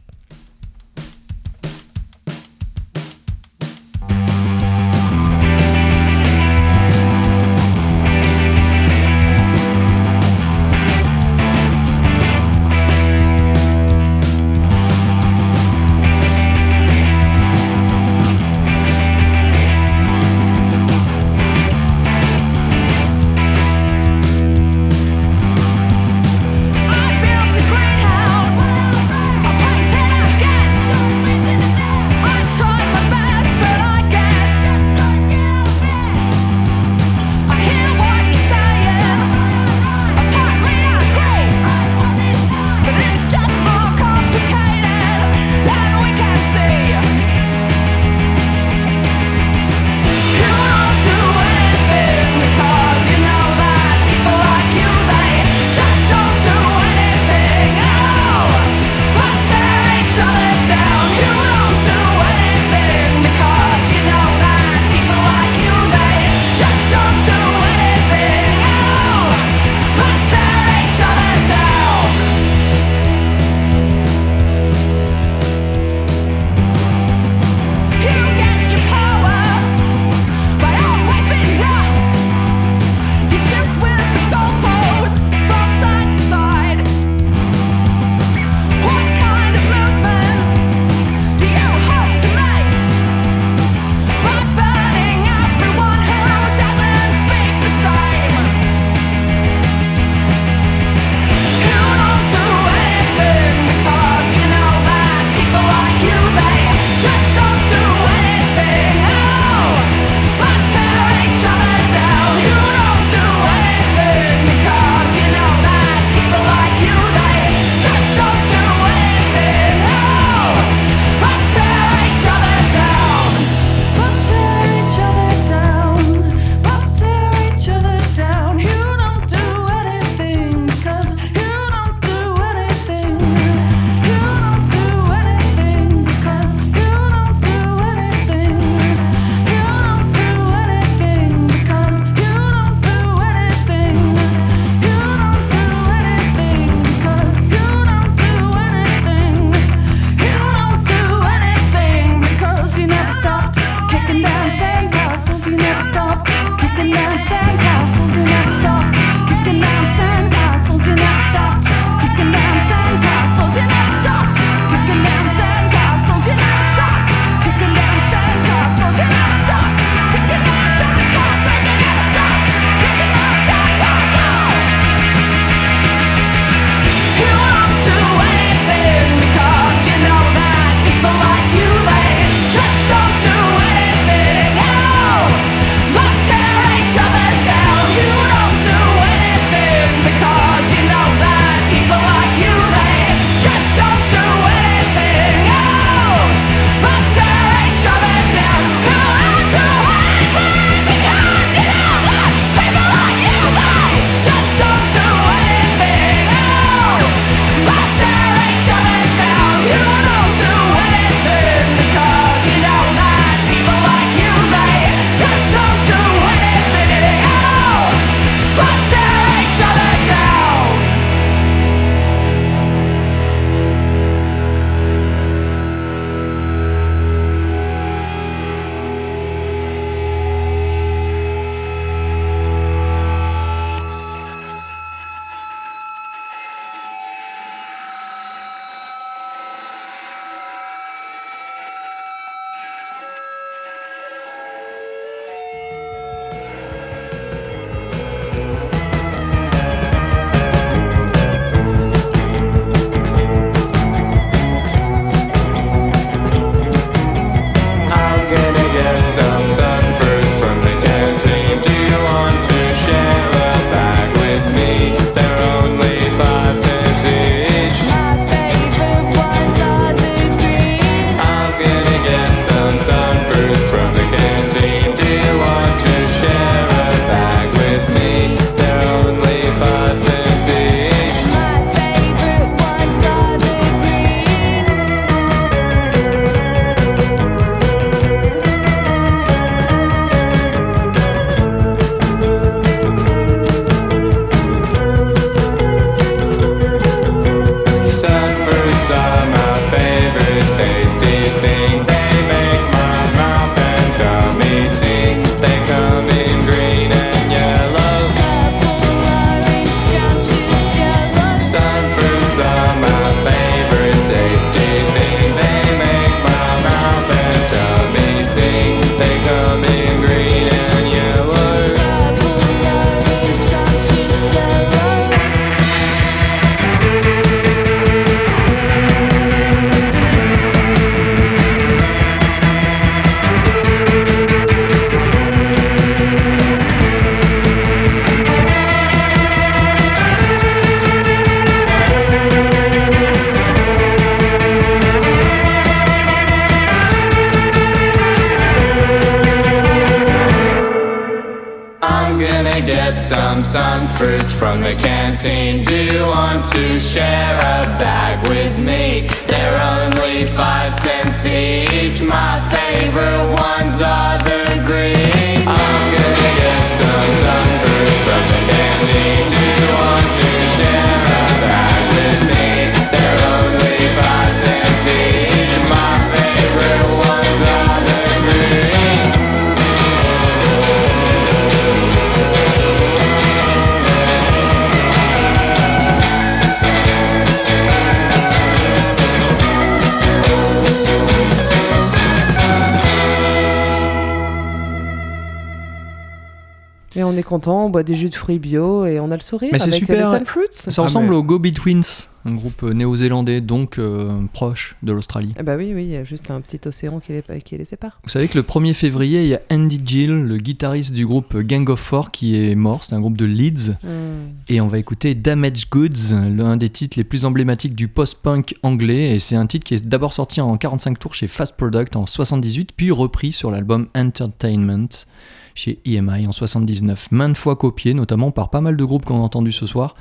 Content, 397.30 397.66
on 397.66 397.70
boit 397.70 397.84
des 397.84 397.94
jus 397.94 398.10
de 398.10 398.14
fruits 398.14 398.40
bio 398.40 398.84
et 398.84 398.98
on 398.98 399.10
a 399.10 399.14
le 399.14 399.22
sourire 399.22 399.50
Mais 399.52 399.58
c'est 399.58 399.68
avec 399.68 399.78
super, 399.78 399.96
les 399.96 400.02
ouais. 400.02 400.18
Sun 400.18 400.26
Fruits. 400.26 400.48
Ça 400.50 400.82
ressemble 400.82 401.14
aux 401.14 401.22
Go 401.22 401.38
Betweens, 401.38 402.08
un 402.24 402.34
groupe 402.34 402.64
euh, 402.64 402.72
néo-zélandais, 402.72 403.40
donc 403.40 403.78
euh, 403.78 404.10
proche 404.32 404.76
de 404.82 404.92
l'Australie. 404.92 405.32
Eh 405.38 405.42
bah 405.44 405.54
oui, 405.56 405.72
oui, 405.72 405.84
il 405.84 405.90
y 405.90 405.96
a 405.96 406.02
juste 406.02 406.30
un 406.30 406.40
petit 406.40 406.60
océan 406.66 406.98
qui 406.98 407.12
les, 407.12 407.40
qui 407.40 407.56
les 407.56 407.64
sépare. 407.64 408.00
Vous 408.02 408.10
savez 408.10 408.26
que 408.26 408.36
le 408.36 408.42
1er 408.42 408.74
février, 408.74 409.22
il 409.22 409.28
y 409.28 409.34
a 409.34 409.40
Andy 409.50 409.80
Gill, 409.84 410.10
le 410.10 410.36
guitariste 410.38 410.92
du 410.92 411.06
groupe 411.06 411.38
Gang 411.38 411.68
of 411.70 411.78
Four, 411.78 412.10
qui 412.10 412.36
est 412.36 412.56
mort. 412.56 412.82
C'est 412.82 412.94
un 412.94 413.00
groupe 413.00 413.16
de 413.16 413.26
Leeds. 413.26 413.76
Hmm. 413.84 414.32
Et 414.48 414.60
on 414.60 414.66
va 414.66 414.78
écouter 414.78 415.14
Damage 415.14 415.70
Goods, 415.70 416.12
l'un 416.12 416.56
des 416.56 416.68
titres 416.68 416.98
les 416.98 417.04
plus 417.04 417.24
emblématiques 417.24 417.76
du 417.76 417.86
post-punk 417.86 418.56
anglais. 418.64 419.14
Et 419.14 419.20
c'est 419.20 419.36
un 419.36 419.46
titre 419.46 419.64
qui 419.64 419.74
est 419.74 419.86
d'abord 419.86 420.12
sorti 420.12 420.40
en 420.40 420.56
45 420.56 420.98
tours 420.98 421.14
chez 421.14 421.28
Fast 421.28 421.56
Product 421.56 421.94
en 421.94 422.06
78, 422.06 422.72
puis 422.76 422.90
repris 422.90 423.30
sur 423.30 423.52
l'album 423.52 423.86
Entertainment 423.94 425.06
chez 425.54 425.78
EMI 425.84 426.26
en 426.26 426.32
79. 426.32 427.12
Maintes 427.12 427.36
fois 427.36 427.56
copié, 427.56 427.94
notamment 427.94 428.30
par 428.30 428.50
pas 428.50 428.60
mal 428.60 428.76
de 428.76 428.84
groupes 428.84 429.04
qu'on 429.04 429.20
a 429.20 429.24
entendus 429.24 429.52
ce 429.52 429.66
soir. 429.66 429.94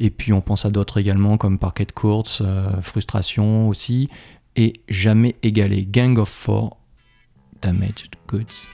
Et 0.00 0.10
puis 0.10 0.32
on 0.32 0.40
pense 0.40 0.64
à 0.64 0.70
d'autres 0.70 0.98
également, 0.98 1.36
comme 1.36 1.58
Parquet 1.58 1.86
Courts, 1.86 2.38
euh, 2.40 2.80
Frustration 2.80 3.68
aussi. 3.68 4.08
Et 4.56 4.80
jamais 4.88 5.36
égalé. 5.42 5.86
Gang 5.86 6.18
of 6.18 6.28
Four, 6.28 6.78
Damaged 7.62 8.16
Goods. 8.26 8.66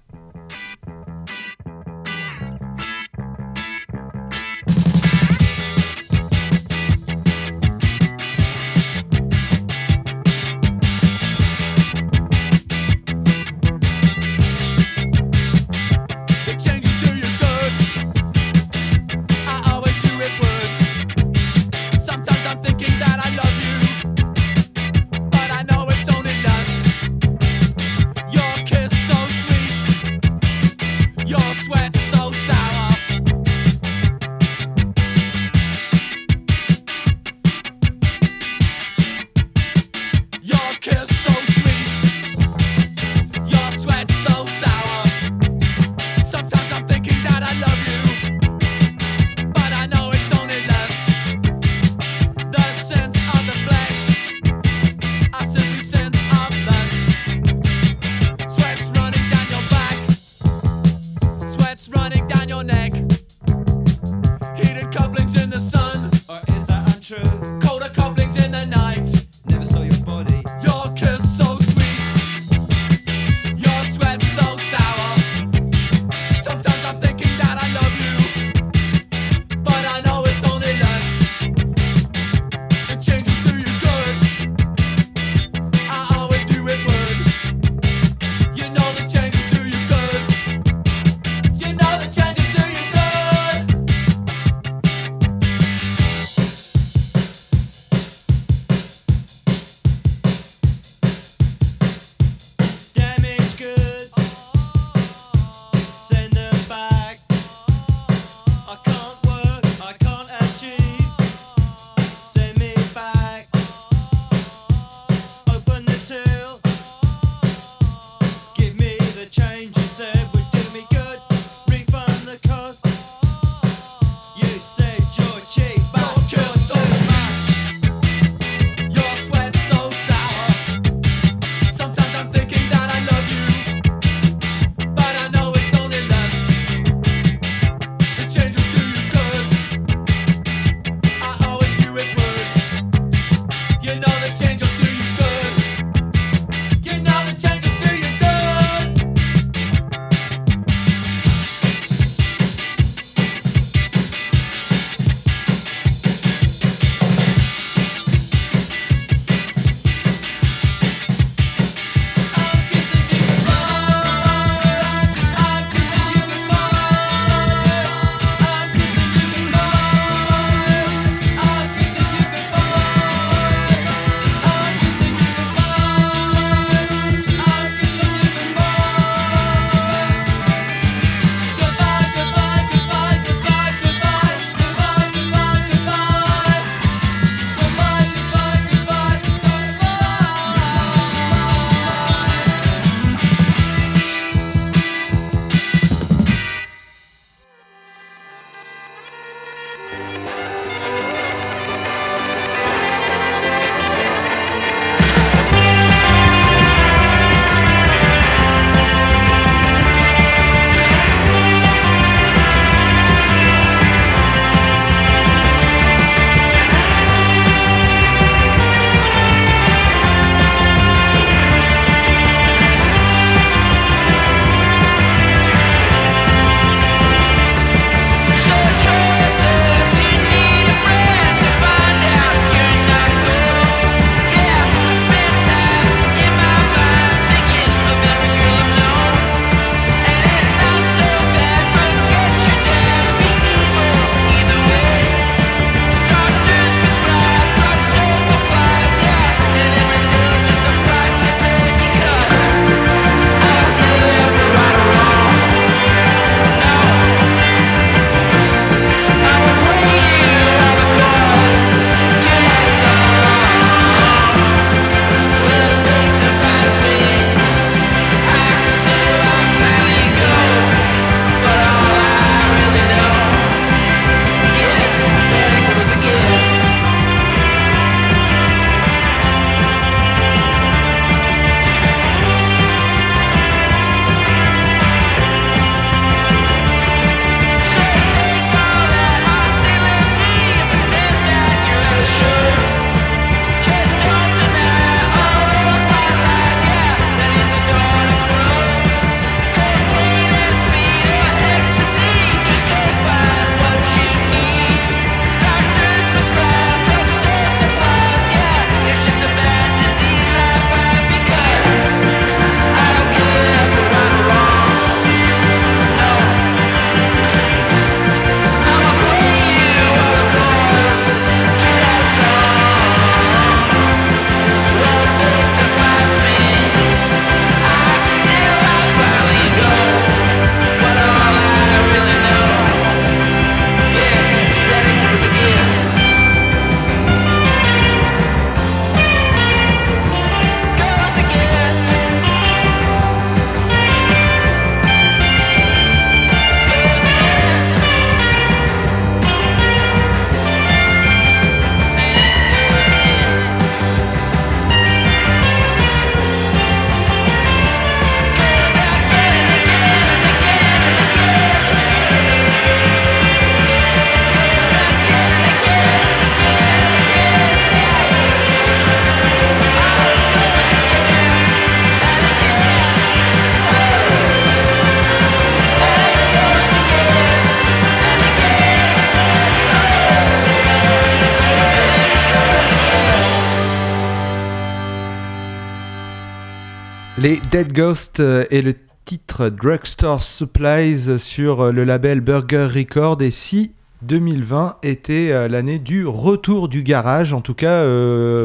Dead 387.55 387.72
Ghost 387.72 388.18
euh, 388.18 388.44
et 388.50 388.62
le 388.62 388.74
titre 389.05 389.48
Drugstore 389.48 390.20
Supplies 390.20 391.20
sur 391.20 391.61
euh, 391.61 391.70
le 391.70 391.84
label 391.84 392.20
Burger 392.20 392.66
Record. 392.66 393.22
Et 393.22 393.30
si 393.30 393.70
2020 394.02 394.78
était 394.82 395.30
euh, 395.30 395.46
l'année 395.46 395.78
du 395.78 396.05
retour 396.05 396.68
du 396.68 396.82
garage, 396.82 397.32
en 397.32 397.42
tout 397.42 397.55
cas, 397.55 397.84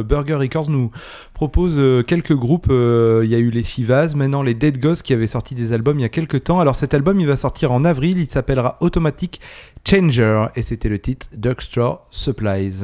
Burger 0.03 0.35
Records 0.35 0.69
nous 0.69 0.91
propose 1.33 1.81
quelques 2.05 2.35
groupes. 2.35 2.67
Il 2.69 3.27
y 3.27 3.33
a 3.33 3.39
eu 3.39 3.49
les 3.49 3.63
Chivas, 3.63 4.13
maintenant 4.15 4.43
les 4.43 4.53
Dead 4.53 4.77
Ghost 4.77 5.01
qui 5.01 5.13
avaient 5.13 5.25
sorti 5.25 5.55
des 5.55 5.73
albums 5.73 5.97
il 5.97 6.03
y 6.03 6.05
a 6.05 6.09
quelques 6.09 6.43
temps. 6.43 6.59
Alors 6.59 6.75
cet 6.75 6.93
album, 6.93 7.19
il 7.19 7.25
va 7.25 7.35
sortir 7.35 7.71
en 7.71 7.85
avril. 7.85 8.19
Il 8.19 8.29
s'appellera 8.29 8.77
Automatic 8.79 9.41
Changer 9.89 10.45
et 10.55 10.61
c'était 10.61 10.89
le 10.89 10.99
titre 10.99 11.29
Drugstore 11.35 12.05
Supplies. 12.11 12.83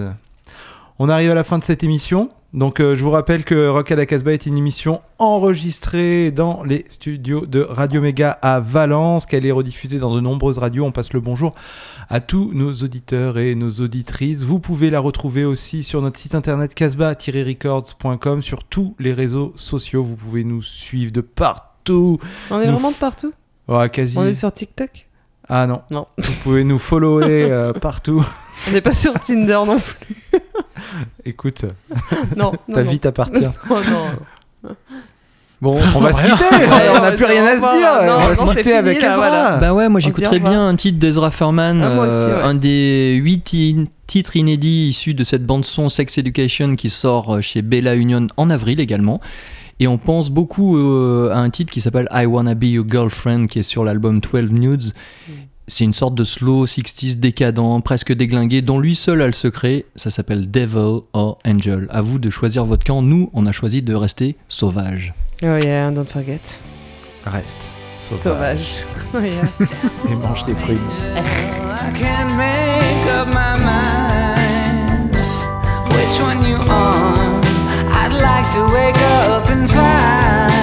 On 0.98 1.10
arrive 1.10 1.32
à 1.32 1.36
la 1.36 1.44
fin 1.44 1.60
de 1.60 1.64
cette 1.64 1.84
émission. 1.84 2.30
Donc 2.54 2.80
euh, 2.80 2.96
je 2.96 3.04
vous 3.04 3.10
rappelle 3.10 3.44
que 3.44 3.68
Rock 3.68 3.92
à 3.92 3.98
la 3.98 4.06
Casbah 4.06 4.32
est 4.32 4.46
une 4.46 4.58
émission 4.58 5.02
enregistrée 5.20 6.32
dans 6.32 6.64
les 6.64 6.86
studios 6.88 7.46
de 7.46 7.60
Radio 7.60 8.00
Méga 8.00 8.32
à 8.42 8.62
Valence, 8.62 9.26
qu'elle 9.26 9.46
est 9.46 9.52
rediffusée 9.52 10.00
dans 10.00 10.16
de 10.16 10.22
nombreuses 10.22 10.58
radios. 10.58 10.86
On 10.86 10.94
passe 10.94 11.12
le 11.12 11.20
bonjour 11.20 11.54
à 12.10 12.22
tous 12.22 12.52
nos 12.54 12.72
auditeurs 12.72 13.38
et 13.38 13.56
nos 13.56 13.72
auditrices. 13.72 14.44
Vous 14.44 14.60
pouvez 14.60 14.90
la 14.90 15.02
retrouver 15.02 15.44
aussi 15.44 15.84
sur 15.84 16.02
notre 16.02 16.18
site 16.18 16.34
internet 16.34 16.74
casbah-records.com, 16.74 18.42
sur 18.42 18.64
tous 18.64 18.96
les 18.98 19.12
réseaux 19.12 19.52
sociaux. 19.58 20.02
Vous 20.02 20.16
pouvez 20.16 20.46
nous 20.46 20.62
suivre 20.62 21.12
de 21.12 21.20
partout. 21.20 22.20
On 22.50 22.62
est 22.62 22.68
Nous 22.68 22.72
vraiment 22.72 22.92
de 22.92 22.96
partout? 22.96 23.34
Ouais, 23.68 23.90
quasi. 23.90 24.18
On 24.18 24.26
est 24.26 24.34
sur 24.34 24.54
TikTok? 24.54 25.08
Ah 25.50 25.68
non. 25.68 25.82
Non. 25.92 26.08
Vous 26.18 26.34
pouvez 26.44 26.64
nous 26.64 26.80
follower 26.80 27.52
euh, 27.52 27.74
partout. 27.82 28.26
On 28.70 28.72
n'est 28.72 28.80
pas 28.80 28.94
sur 28.94 29.14
Tinder 29.20 29.60
non 29.68 29.78
plus. 29.78 30.42
Écoute, 31.26 31.66
Non. 32.36 32.52
ta 32.74 32.84
non, 32.84 32.90
vie 32.90 33.00
t'appartient. 33.00 33.46
Non. 33.70 34.72
Bon, 35.62 35.80
on 35.96 36.00
va 36.00 36.14
se 36.14 36.22
quitter. 36.22 36.66
Ouais, 36.66 36.90
on 36.96 37.02
n'a 37.02 37.12
plus 37.14 37.26
rien 37.26 37.46
à 37.46 37.52
se 37.56 37.60
dire. 37.60 38.06
Non, 38.06 38.14
on 38.16 38.28
va 38.28 38.36
non, 38.36 38.42
se 38.42 38.46
quitter 38.50 38.64
fini, 38.64 38.74
avec 38.76 39.02
là, 39.02 39.08
Ezra. 39.14 39.18
voilà. 39.30 39.58
Bah 39.58 39.74
ouais, 39.74 39.88
moi 39.90 40.00
j'écouterais 40.00 40.40
bien 40.40 40.68
un 40.68 40.76
titre 40.76 41.00
d'Ezra 41.00 41.32
Furman, 41.32 41.82
Ah, 41.82 42.00
aussi, 42.02 42.12
euh, 42.12 42.38
ouais. 42.38 42.44
un 42.44 42.54
des 42.56 43.16
huit 43.24 43.40
ti- 43.44 43.88
titres 44.06 44.36
inédits 44.36 44.90
issus 44.90 45.14
de 45.14 45.24
cette 45.24 45.46
bande-son 45.46 45.88
Sex 45.90 46.18
Education 46.18 46.76
qui 46.76 46.90
sort 46.90 47.36
euh, 47.36 47.42
chez 47.42 47.62
Bella 47.62 47.96
Union 47.96 48.28
en 48.38 48.50
avril 48.50 48.80
également. 48.82 49.22
Et 49.80 49.88
on 49.88 49.98
pense 49.98 50.30
beaucoup 50.30 50.78
euh, 50.78 51.32
à 51.34 51.40
un 51.40 51.50
titre 51.50 51.72
qui 51.72 51.82
s'appelle 51.82 52.08
I 52.12 52.26
Wanna 52.26 52.54
Be 52.56 52.66
Your 52.66 52.86
Girlfriend 52.90 53.48
qui 53.48 53.60
est 53.60 53.64
sur 53.64 53.84
l'album 53.84 54.20
12 54.20 54.52
Nudes. 54.52 54.94
C'est 55.68 55.84
une 55.84 55.94
sorte 55.94 56.14
de 56.14 56.24
slow 56.24 56.68
60s 56.68 57.20
décadent, 57.20 57.82
presque 57.84 58.14
déglingué, 58.14 58.62
dont 58.62 58.78
lui 58.78 58.96
seul 58.96 59.22
a 59.24 59.26
le 59.26 59.32
secret. 59.32 59.86
Ça 59.96 60.12
s'appelle 60.12 60.52
Devil 60.52 61.02
or 61.14 61.40
Angel. 61.44 61.88
À 61.90 62.02
vous 62.02 62.20
de 62.20 62.30
choisir 62.30 62.66
votre 62.66 62.84
camp. 62.84 63.02
Nous, 63.02 63.32
on 63.34 63.48
a 63.48 63.52
choisi 63.52 63.82
de 63.82 63.96
rester 63.96 64.36
sauvage. 64.48 65.16
Oh 65.44 65.58
yeah, 65.64 65.90
don't 65.90 66.08
forget. 66.08 66.40
Reste 67.26 67.68
sauvage. 67.98 68.22
Sauvage. 68.22 68.86
Oh 69.16 69.20
yeah. 69.20 69.44
Et 70.12 70.16
mange 70.16 70.46
des 70.46 70.54
prunes. 70.54 70.78
I 71.16 71.92
can't 71.98 72.32
make 72.38 73.10
up 73.10 73.28
my 73.34 73.58
mind 73.58 75.16
which 75.90 76.22
one 76.22 76.48
you 76.48 76.58
are. 76.58 77.42
I'd 77.92 78.14
like 78.14 78.48
to 78.54 78.72
wake 78.72 79.02
up 79.24 79.50
and 79.50 79.68
find 79.68 80.55